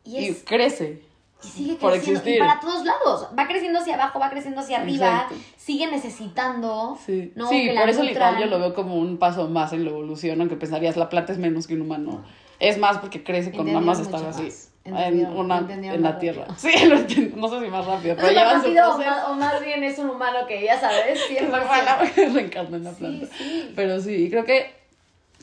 y 0.03 0.17
Y, 0.17 0.27
es... 0.27 0.43
crece. 0.43 1.01
y 1.43 1.47
sigue 1.47 1.75
Por 1.75 1.91
creciendo. 1.93 2.19
Y 2.19 2.33
existir. 2.33 2.39
para 2.39 2.59
todos 2.59 2.85
lados. 2.85 3.27
Va 3.37 3.47
creciendo 3.47 3.79
hacia 3.79 3.95
abajo, 3.95 4.19
va 4.19 4.29
creciendo 4.29 4.61
hacia 4.61 4.79
arriba. 4.81 5.07
Exacto. 5.29 5.35
Sigue 5.57 5.87
necesitando. 5.89 6.97
Sí, 7.05 7.31
¿no? 7.35 7.47
sí 7.49 7.65
que 7.65 7.73
la 7.73 7.81
por 7.81 7.89
eso 7.89 8.03
literal 8.03 8.33
nutran. 8.33 8.49
yo 8.49 8.57
lo 8.57 8.63
veo 8.63 8.73
como 8.73 8.95
un 8.95 9.17
paso 9.17 9.47
más 9.47 9.73
en 9.73 9.83
la 9.85 9.91
evolución, 9.91 10.39
aunque 10.41 10.55
pensarías 10.55 10.97
la 10.97 11.09
planta 11.09 11.31
es 11.33 11.39
menos 11.39 11.67
que 11.67 11.75
un 11.75 11.81
humano. 11.81 12.23
Es 12.59 12.77
más 12.77 12.97
porque 12.99 13.23
crece 13.23 13.51
con 13.51 13.71
mamás 13.71 13.99
mucho 13.99 14.09
estaba 14.09 14.29
así. 14.29 14.49
En, 14.83 14.95
una, 15.27 15.59
en 15.69 16.01
la 16.01 16.17
tierra. 16.17 16.45
rápido. 16.47 16.55
Sí, 16.57 16.71
lo. 16.87 16.95
No 17.37 17.47
sé 17.49 17.63
si 17.65 17.71
más 17.71 17.85
rápido, 17.85 18.15
pero 18.15 18.29
llevan 18.29 18.61
su 18.61 18.67
rápido 18.67 18.89
o 18.89 18.95
proceso. 18.95 19.11
más, 19.15 19.27
o 19.29 19.35
más 19.35 19.61
bien 19.63 19.83
es 19.83 19.99
un 19.99 20.09
humano 20.09 20.39
que 20.47 20.63
ya 20.63 20.79
sabes, 20.79 21.19
100%. 21.29 21.47
Ojalá 21.49 21.99
reencarne 22.15 22.77
en 22.77 22.83
la 22.85 22.91
Sí, 22.91 22.97
planta. 22.99 23.27
sí. 23.37 23.71
Pero 23.75 23.99
sí, 24.01 24.15
y 24.15 24.29
creo 24.31 24.43
que 24.43 24.71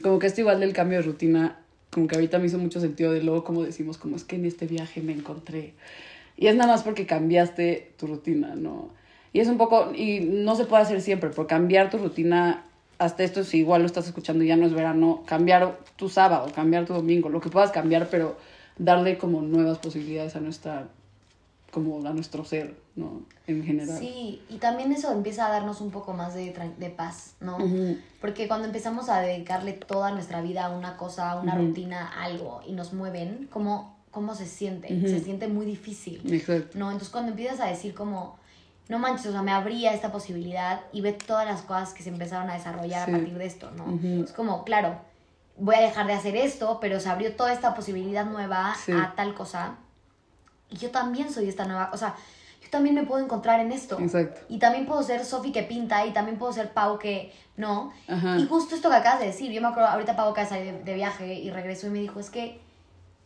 como 0.02 0.18
que 0.18 0.26
esto 0.26 0.40
igual 0.40 0.58
del 0.60 0.72
cambio 0.72 0.98
de 0.98 1.04
rutina, 1.04 1.56
como 1.90 2.08
que 2.08 2.16
ahorita 2.16 2.38
me 2.40 2.46
hizo 2.46 2.58
mucho 2.58 2.80
sentido 2.80 3.12
de 3.12 3.22
luego 3.22 3.44
como 3.44 3.62
decimos, 3.62 3.96
como 3.96 4.16
es 4.16 4.24
que 4.24 4.36
en 4.36 4.44
este 4.44 4.66
viaje 4.66 5.00
me 5.02 5.12
encontré. 5.12 5.74
Y 6.36 6.48
es 6.48 6.56
nada 6.56 6.72
más 6.72 6.82
porque 6.82 7.06
cambiaste 7.06 7.92
tu 7.96 8.06
rutina, 8.08 8.54
¿no? 8.56 8.90
Y 9.32 9.40
es 9.40 9.48
un 9.48 9.56
poco, 9.58 9.92
y 9.94 10.20
no 10.20 10.56
se 10.56 10.64
puede 10.64 10.82
hacer 10.82 11.00
siempre, 11.00 11.30
por 11.30 11.46
cambiar 11.46 11.90
tu 11.90 11.98
rutina, 11.98 12.64
hasta 12.98 13.22
esto 13.22 13.44
si 13.44 13.58
igual 13.58 13.82
lo 13.82 13.86
estás 13.86 14.06
escuchando 14.06 14.42
y 14.42 14.48
ya 14.48 14.56
no 14.56 14.66
es 14.66 14.72
verano, 14.72 15.22
cambiar 15.26 15.78
tu 15.96 16.08
sábado, 16.08 16.50
cambiar 16.54 16.86
tu 16.86 16.94
domingo, 16.94 17.28
lo 17.28 17.40
que 17.40 17.48
puedas 17.50 17.70
cambiar, 17.70 18.08
pero 18.10 18.36
darle 18.78 19.18
como 19.18 19.42
nuevas 19.42 19.78
posibilidades 19.78 20.36
a 20.36 20.40
nuestra, 20.40 20.88
como 21.72 22.06
a 22.06 22.12
nuestro 22.12 22.44
ser, 22.44 22.76
¿no? 22.96 23.22
En 23.46 23.64
general. 23.64 23.98
Sí, 23.98 24.42
y 24.48 24.56
también 24.56 24.92
eso 24.92 25.12
empieza 25.12 25.46
a 25.46 25.50
darnos 25.50 25.80
un 25.80 25.90
poco 25.90 26.12
más 26.12 26.34
de, 26.34 26.54
tran- 26.54 26.76
de 26.76 26.90
paz, 26.90 27.34
¿no? 27.40 27.58
Porque 28.20 28.46
cuando 28.48 28.66
empezamos 28.66 29.08
a 29.08 29.20
dedicarle 29.20 29.72
toda 29.72 30.10
nuestra 30.12 30.40
vida 30.42 30.66
a 30.66 30.70
una 30.70 30.96
cosa, 30.96 31.32
a 31.32 31.40
una 31.40 31.54
rutina, 31.56 32.06
a 32.08 32.24
algo, 32.24 32.60
y 32.66 32.72
nos 32.72 32.92
mueven, 32.92 33.48
¿cómo, 33.52 33.96
cómo 34.10 34.34
se 34.34 34.46
siente? 34.46 34.88
Se 35.08 35.20
siente 35.20 35.48
muy 35.48 35.66
difícil, 35.66 36.20
Exacto. 36.32 36.78
¿no? 36.78 36.86
Entonces 36.90 37.10
cuando 37.10 37.30
empiezas 37.32 37.60
a 37.60 37.66
decir 37.66 37.94
como, 37.94 38.38
no 38.88 38.98
manches, 38.98 39.26
o 39.26 39.32
sea, 39.32 39.42
me 39.42 39.52
abría 39.52 39.92
esta 39.92 40.10
posibilidad 40.12 40.80
y 40.92 41.02
ve 41.02 41.12
todas 41.12 41.44
las 41.46 41.60
cosas 41.62 41.92
que 41.92 42.02
se 42.02 42.08
empezaron 42.08 42.48
a 42.48 42.54
desarrollar 42.54 43.06
Sí. 43.06 43.12
a 43.12 43.16
partir 43.18 43.34
de 43.36 43.44
esto, 43.46 43.70
¿no? 43.72 43.98
Es 44.24 44.32
como, 44.32 44.64
claro, 44.64 44.98
voy 45.58 45.74
a 45.74 45.80
dejar 45.80 46.06
de 46.06 46.12
hacer 46.14 46.36
esto, 46.36 46.78
pero 46.80 47.00
se 47.00 47.08
abrió 47.08 47.34
toda 47.36 47.52
esta 47.52 47.74
posibilidad 47.74 48.24
nueva 48.24 48.74
Sí. 48.84 48.92
a 48.92 49.12
tal 49.16 49.34
cosa. 49.34 49.76
Y 50.70 50.76
yo 50.76 50.90
también 50.90 51.32
soy 51.32 51.48
esta 51.48 51.64
nueva, 51.64 51.90
o 51.92 51.96
sea, 51.96 52.14
yo 52.62 52.68
también 52.70 52.94
me 52.94 53.04
puedo 53.04 53.24
encontrar 53.24 53.60
en 53.60 53.72
esto. 53.72 53.98
Exacto. 53.98 54.40
Y 54.48 54.58
también 54.58 54.86
puedo 54.86 55.02
ser 55.02 55.24
Sofi 55.24 55.52
que 55.52 55.62
pinta 55.62 56.04
y 56.06 56.12
también 56.12 56.38
puedo 56.38 56.52
ser 56.52 56.72
Pau 56.72 56.98
que 56.98 57.32
no. 57.56 57.92
Ajá. 58.08 58.38
Y 58.38 58.46
justo 58.46 58.74
esto 58.74 58.90
que 58.90 58.96
acabas 58.96 59.20
de 59.20 59.26
decir, 59.26 59.50
yo 59.52 59.60
me 59.62 59.68
acuerdo, 59.68 59.88
ahorita 59.88 60.14
Pau 60.16 60.30
acaba 60.30 60.44
de 60.48 60.54
salir 60.54 60.72
de, 60.74 60.82
de 60.84 60.94
viaje 60.94 61.34
y 61.34 61.50
regresó 61.50 61.86
y 61.86 61.90
me 61.90 61.98
dijo, 62.00 62.20
es 62.20 62.30
que 62.30 62.60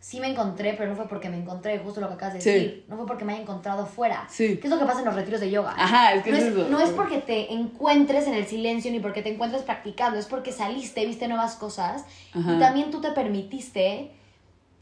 sí 0.03 0.19
me 0.19 0.27
encontré, 0.29 0.75
pero 0.75 0.91
no 0.91 0.97
fue 0.97 1.07
porque 1.09 1.29
me 1.29 1.37
encontré, 1.37 1.79
justo 1.79 2.01
lo 2.01 2.09
que 2.09 2.15
acabas 2.15 2.35
de 2.35 2.41
Sí. 2.41 2.51
decir. 2.51 2.85
No 2.89 2.97
fue 2.97 3.07
porque 3.07 3.25
me 3.25 3.35
haya 3.35 3.43
encontrado 3.43 3.87
fuera. 3.87 4.27
Sí. 4.29 4.57
¿Qué 4.59 4.67
es 4.67 4.71
lo 4.73 4.77
que 4.81 4.85
pasa 4.85 4.99
en 4.99 5.05
los 5.05 5.15
retiros 5.15 5.41
de 5.41 5.49
yoga? 5.49 5.75
Ajá, 5.79 6.15
es 6.15 6.25
que 6.25 6.33
no 6.33 6.37
es 6.39 6.43
es, 6.43 6.53
eso. 6.57 6.69
no 6.69 6.81
es 6.81 6.91
porque 6.91 7.19
te 7.19 7.53
encuentres 7.53 8.27
en 8.27 8.35
el 8.35 8.45
silencio 8.47 8.91
ni 8.91 8.99
porque 8.99 9.23
te 9.23 9.33
encuentres 9.33 9.63
practicando, 9.63 10.19
es 10.19 10.27
porque 10.27 10.51
saliste, 10.51 11.07
viste 11.07 11.29
nuevas 11.29 11.55
cosas 11.55 12.05
Ajá. 12.35 12.55
y 12.55 12.59
también 12.59 12.91
tú 12.91 13.01
te 13.01 13.13
permitiste. 13.13 14.11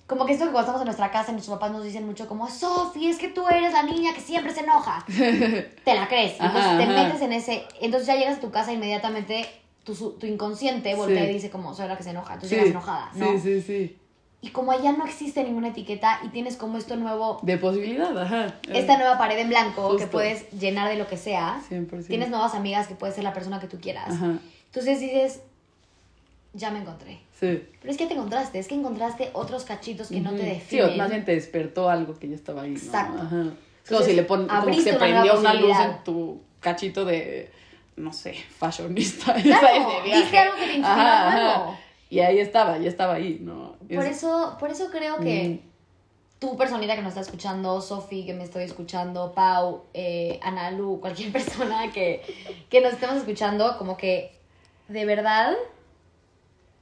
Como 0.07 0.25
que 0.27 0.33
esto 0.33 0.47
que 0.47 0.51
cuando 0.53 0.63
estamos 0.63 0.81
en 0.81 0.87
nuestra 0.87 1.11
casa, 1.13 1.31
nuestros 1.33 1.57
papás 1.57 1.71
nos 1.71 1.85
dicen 1.85 2.05
mucho 2.07 2.27
como, 2.27 2.49
Sofi, 2.49 3.09
es 3.09 3.19
que 3.19 3.29
tú 3.29 3.47
eres 3.47 3.73
la 3.75 3.83
niña 3.85 4.13
que 4.15 4.21
siempre 4.21 4.53
se 4.53 4.61
enoja. 4.61 5.05
te 5.85 5.95
la 5.95 6.09
crees. 6.09 6.41
Ajá, 6.41 6.47
Entonces 6.47 6.77
te 6.79 6.93
ajá. 6.95 7.05
metes 7.05 7.21
en 7.23 7.33
ese... 7.33 7.65
Entonces 7.81 8.07
ya 8.09 8.17
llegas 8.17 8.39
a 8.39 8.41
tu 8.41 8.51
casa 8.51 8.73
e 8.73 8.75
inmediatamente 8.75 9.47
tu, 9.85 9.95
tu 9.95 10.27
inconsciente 10.27 10.95
voltea 10.97 11.25
Sí. 11.25 11.31
y 11.31 11.35
dice 11.35 11.51
como, 11.51 11.75
soy 11.75 11.87
la 11.89 11.97
que 11.97 12.03
se 12.03 12.11
enoja. 12.11 12.35
Entonces 12.35 12.49
Sí. 12.51 12.55
llegas 12.57 12.71
enojada, 12.71 13.11
¿no? 13.15 13.33
Sí, 13.33 13.39
sí, 13.39 13.63
sí. 13.63 13.97
Y 14.43 14.49
como 14.51 14.73
allá 14.73 14.93
no 14.93 15.05
existe 15.05 15.45
ninguna 15.45 15.69
etiqueta 15.69 16.21
y 16.25 16.29
tienes 16.29 16.57
como 16.57 16.79
esto 16.79 16.97
nuevo... 16.97 17.41
De 17.43 17.59
posibilidad, 17.59 18.17
ajá. 18.17 18.55
Esta 18.73 18.97
nueva 18.97 19.19
pared 19.19 19.39
en 19.39 19.51
blanco 19.51 19.97
que 19.99 20.07
puedes 20.07 20.51
llenar 20.53 20.89
de 20.89 20.97
lo 20.97 21.07
que 21.07 21.19
sea. 21.19 21.61
100%. 21.71 22.07
Tienes 22.07 22.31
nuevas 22.31 22.55
amigas 22.55 22.87
que 22.87 22.95
puedes 22.95 23.15
ser 23.15 23.25
la 23.25 23.35
persona 23.35 23.61
que 23.61 23.67
tú 23.67 23.79
quieras. 23.81 24.09
Ajá. 24.09 24.39
Entonces 24.67 25.01
dices, 25.01 25.41
ya 26.55 26.71
me 26.71 26.81
encontré. 26.81 27.21
Sí. 27.39 27.63
Pero 27.81 27.93
es 27.93 27.99
que 27.99 28.07
te 28.07 28.15
encontraste, 28.15 28.59
es 28.59 28.69
que 28.69 28.75
encontraste 28.75 29.31
otros 29.35 29.65
cachitos 29.65 30.09
que 30.09 30.21
no 30.21 30.33
te. 30.33 30.43
Sí, 30.43 30.49
definen. 30.49 30.91
o 30.95 30.97
más 30.97 31.11
bien 31.11 31.25
te 31.25 31.33
despertó 31.33 31.91
algo 31.91 32.19
que 32.19 32.29
ya 32.29 32.35
estaba 32.35 32.63
ahí. 32.63 32.71
¿no? 32.71 32.77
Exacto. 32.77 33.19
Ajá. 33.21 33.27
Es 33.27 33.89
como 33.89 34.01
Entonces, 34.01 34.07
si 34.07 34.15
le 34.15 34.23
pones, 34.23 34.49
como 34.49 34.61
que 34.61 34.71
abriste 34.71 34.93
se 34.93 34.99
prendió 34.99 35.39
una 35.39 35.55
luz 35.55 35.77
en 35.79 36.05
tu 36.05 36.41
cachito 36.61 37.05
de, 37.05 37.51
no 37.97 38.13
sé, 38.13 38.35
fashionista. 38.35 39.35
Claro, 39.43 39.67
sabes, 39.67 39.87
de 39.87 40.03
viaje. 40.03 40.23
viste 40.23 40.39
algo 40.39 40.55
que 40.57 40.67
te 40.67 40.75
inspiró 40.75 40.89
Ajá, 40.89 41.29
ajá. 41.29 41.79
Y 42.11 42.19
ahí 42.19 42.41
estaba, 42.41 42.79
ya 42.79 42.89
estaba 42.89 43.15
ahí, 43.15 43.39
¿no? 43.41 43.77
Por 43.95 44.05
Es- 44.05 44.19
eso, 44.19 44.57
por 44.61 44.71
eso 44.71 44.91
creo 44.91 45.19
que 45.19 45.63
tú, 46.39 46.57
personita 46.57 46.95
que 46.97 47.03
nos 47.03 47.11
está 47.11 47.21
escuchando, 47.21 47.81
Sofi, 47.81 48.25
que 48.25 48.35
me 48.35 48.45
estoy 48.45 48.65
escuchando, 48.65 49.33
Pau, 49.33 49.85
eh, 49.95 50.39
Analu, 50.43 51.01
cualquier 51.01 51.33
persona 51.33 51.93
que, 51.93 52.23
que 52.69 52.81
nos 52.81 52.93
estemos 52.95 53.17
escuchando, 53.17 53.77
como 53.79 53.97
que 53.97 54.39
de 54.89 55.05
verdad, 55.05 55.55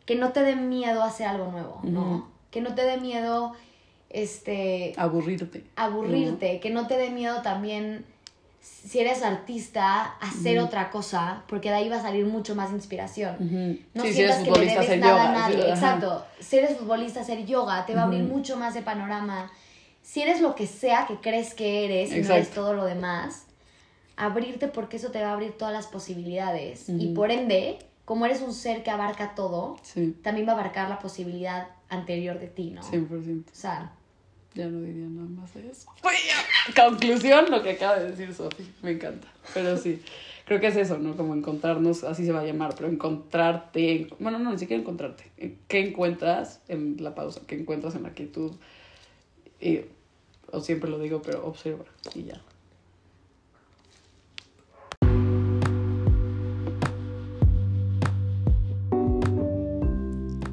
que 0.06 0.14
no 0.14 0.32
te 0.32 0.42
dé 0.42 0.56
miedo 0.56 1.02
hacer 1.02 1.26
algo 1.26 1.50
nuevo, 1.50 1.80
¿no? 1.82 2.28
Que 2.50 2.60
no 2.62 2.74
te 2.74 2.82
dé 2.84 2.96
miedo, 2.98 3.52
este, 4.10 4.94
Aburrirte. 4.96 5.64
aburrirte, 5.76 6.60
que 6.60 6.70
no 6.70 6.86
te 6.86 6.96
dé 6.96 7.10
miedo 7.10 7.42
también, 7.42 8.06
si 8.88 9.00
eres 9.00 9.22
artista, 9.22 10.16
hacer 10.20 10.58
otra 10.60 10.90
cosa, 10.90 11.42
porque 11.48 11.68
de 11.68 11.76
ahí 11.76 11.88
va 11.88 11.96
a 11.96 12.02
salir 12.02 12.24
mucho 12.26 12.54
más 12.54 12.70
inspiración. 12.70 13.36
No 13.94 14.04
sí, 14.04 14.12
si 14.12 14.22
eres 14.22 14.36
sientas 14.36 14.58
que 14.58 14.64
le 14.64 14.72
debes 14.72 15.00
nada 15.00 15.12
yoga. 15.12 15.28
a 15.28 15.32
nadie. 15.32 15.56
sí, 15.56 15.62
ajá. 15.62 15.74
Exacto. 15.74 16.26
Si 16.40 16.58
eres 16.58 16.76
futbolista, 16.78 17.20
hacer 17.20 17.44
yoga 17.44 17.84
te 17.86 17.94
va 17.94 18.02
a 18.02 18.04
abrir 18.04 18.22
mucho 18.22 18.56
más 18.56 18.74
de 18.74 18.82
panorama. 18.82 19.50
Si 20.02 20.22
eres 20.22 20.40
lo 20.40 20.54
que 20.54 20.66
sea 20.66 21.06
que 21.06 21.16
crees 21.16 21.54
que 21.54 21.84
eres 21.84 22.12
y 22.12 22.22
no 22.22 22.34
eres 22.34 22.50
todo 22.50 22.72
lo 22.72 22.84
demás, 22.84 23.44
abrirte 24.16 24.68
porque 24.68 24.96
eso 24.96 25.10
te 25.10 25.20
va 25.22 25.30
a 25.30 25.32
abrir 25.32 25.52
todas 25.52 25.74
las 25.74 25.86
posibilidades. 25.86 26.88
Y 26.88 27.08
por 27.14 27.30
ende, 27.30 27.78
como 28.04 28.26
eres 28.26 28.40
un 28.40 28.54
ser 28.54 28.82
que 28.82 28.90
abarca 28.90 29.34
todo, 29.34 29.76
Sí, 29.82 30.16
también 30.22 30.46
va 30.46 30.52
a 30.52 30.54
abarcar 30.54 30.88
la 30.88 30.98
posibilidad 30.98 31.68
anterior 31.88 32.38
de 32.38 32.46
ti, 32.48 32.70
¿no? 32.70 32.82
100%. 32.82 33.44
O 33.50 33.54
sea, 33.54 33.92
Ya 34.54 34.66
no 34.66 34.80
diría 34.80 35.06
nada 35.08 35.28
más 35.28 35.54
de 35.54 35.70
eso. 35.70 35.88
Conclusión, 36.74 37.50
lo 37.50 37.62
que 37.62 37.70
acaba 37.70 37.98
de 37.98 38.10
decir 38.10 38.34
Sofi. 38.34 38.66
Me 38.82 38.92
encanta. 38.92 39.28
Pero 39.54 39.76
sí, 39.76 40.02
creo 40.46 40.60
que 40.60 40.68
es 40.68 40.76
eso, 40.76 40.98
¿no? 40.98 41.16
Como 41.16 41.34
encontrarnos, 41.34 42.04
así 42.04 42.24
se 42.24 42.32
va 42.32 42.40
a 42.40 42.44
llamar, 42.44 42.74
pero 42.74 42.88
encontrarte. 42.88 44.08
Bueno, 44.18 44.38
no, 44.38 44.50
ni 44.50 44.58
siquiera 44.58 44.80
encontrarte. 44.80 45.30
¿Qué 45.68 45.80
encuentras 45.80 46.60
en 46.68 46.96
la 47.00 47.14
pausa? 47.14 47.42
¿Qué 47.46 47.54
encuentras 47.54 47.94
en 47.94 48.02
la 48.02 48.10
quietud? 48.10 48.52
Y, 49.60 49.80
o 50.50 50.60
siempre 50.60 50.90
lo 50.90 50.98
digo, 50.98 51.22
pero 51.22 51.46
observa 51.46 51.84
y 52.14 52.24
ya. 52.24 52.40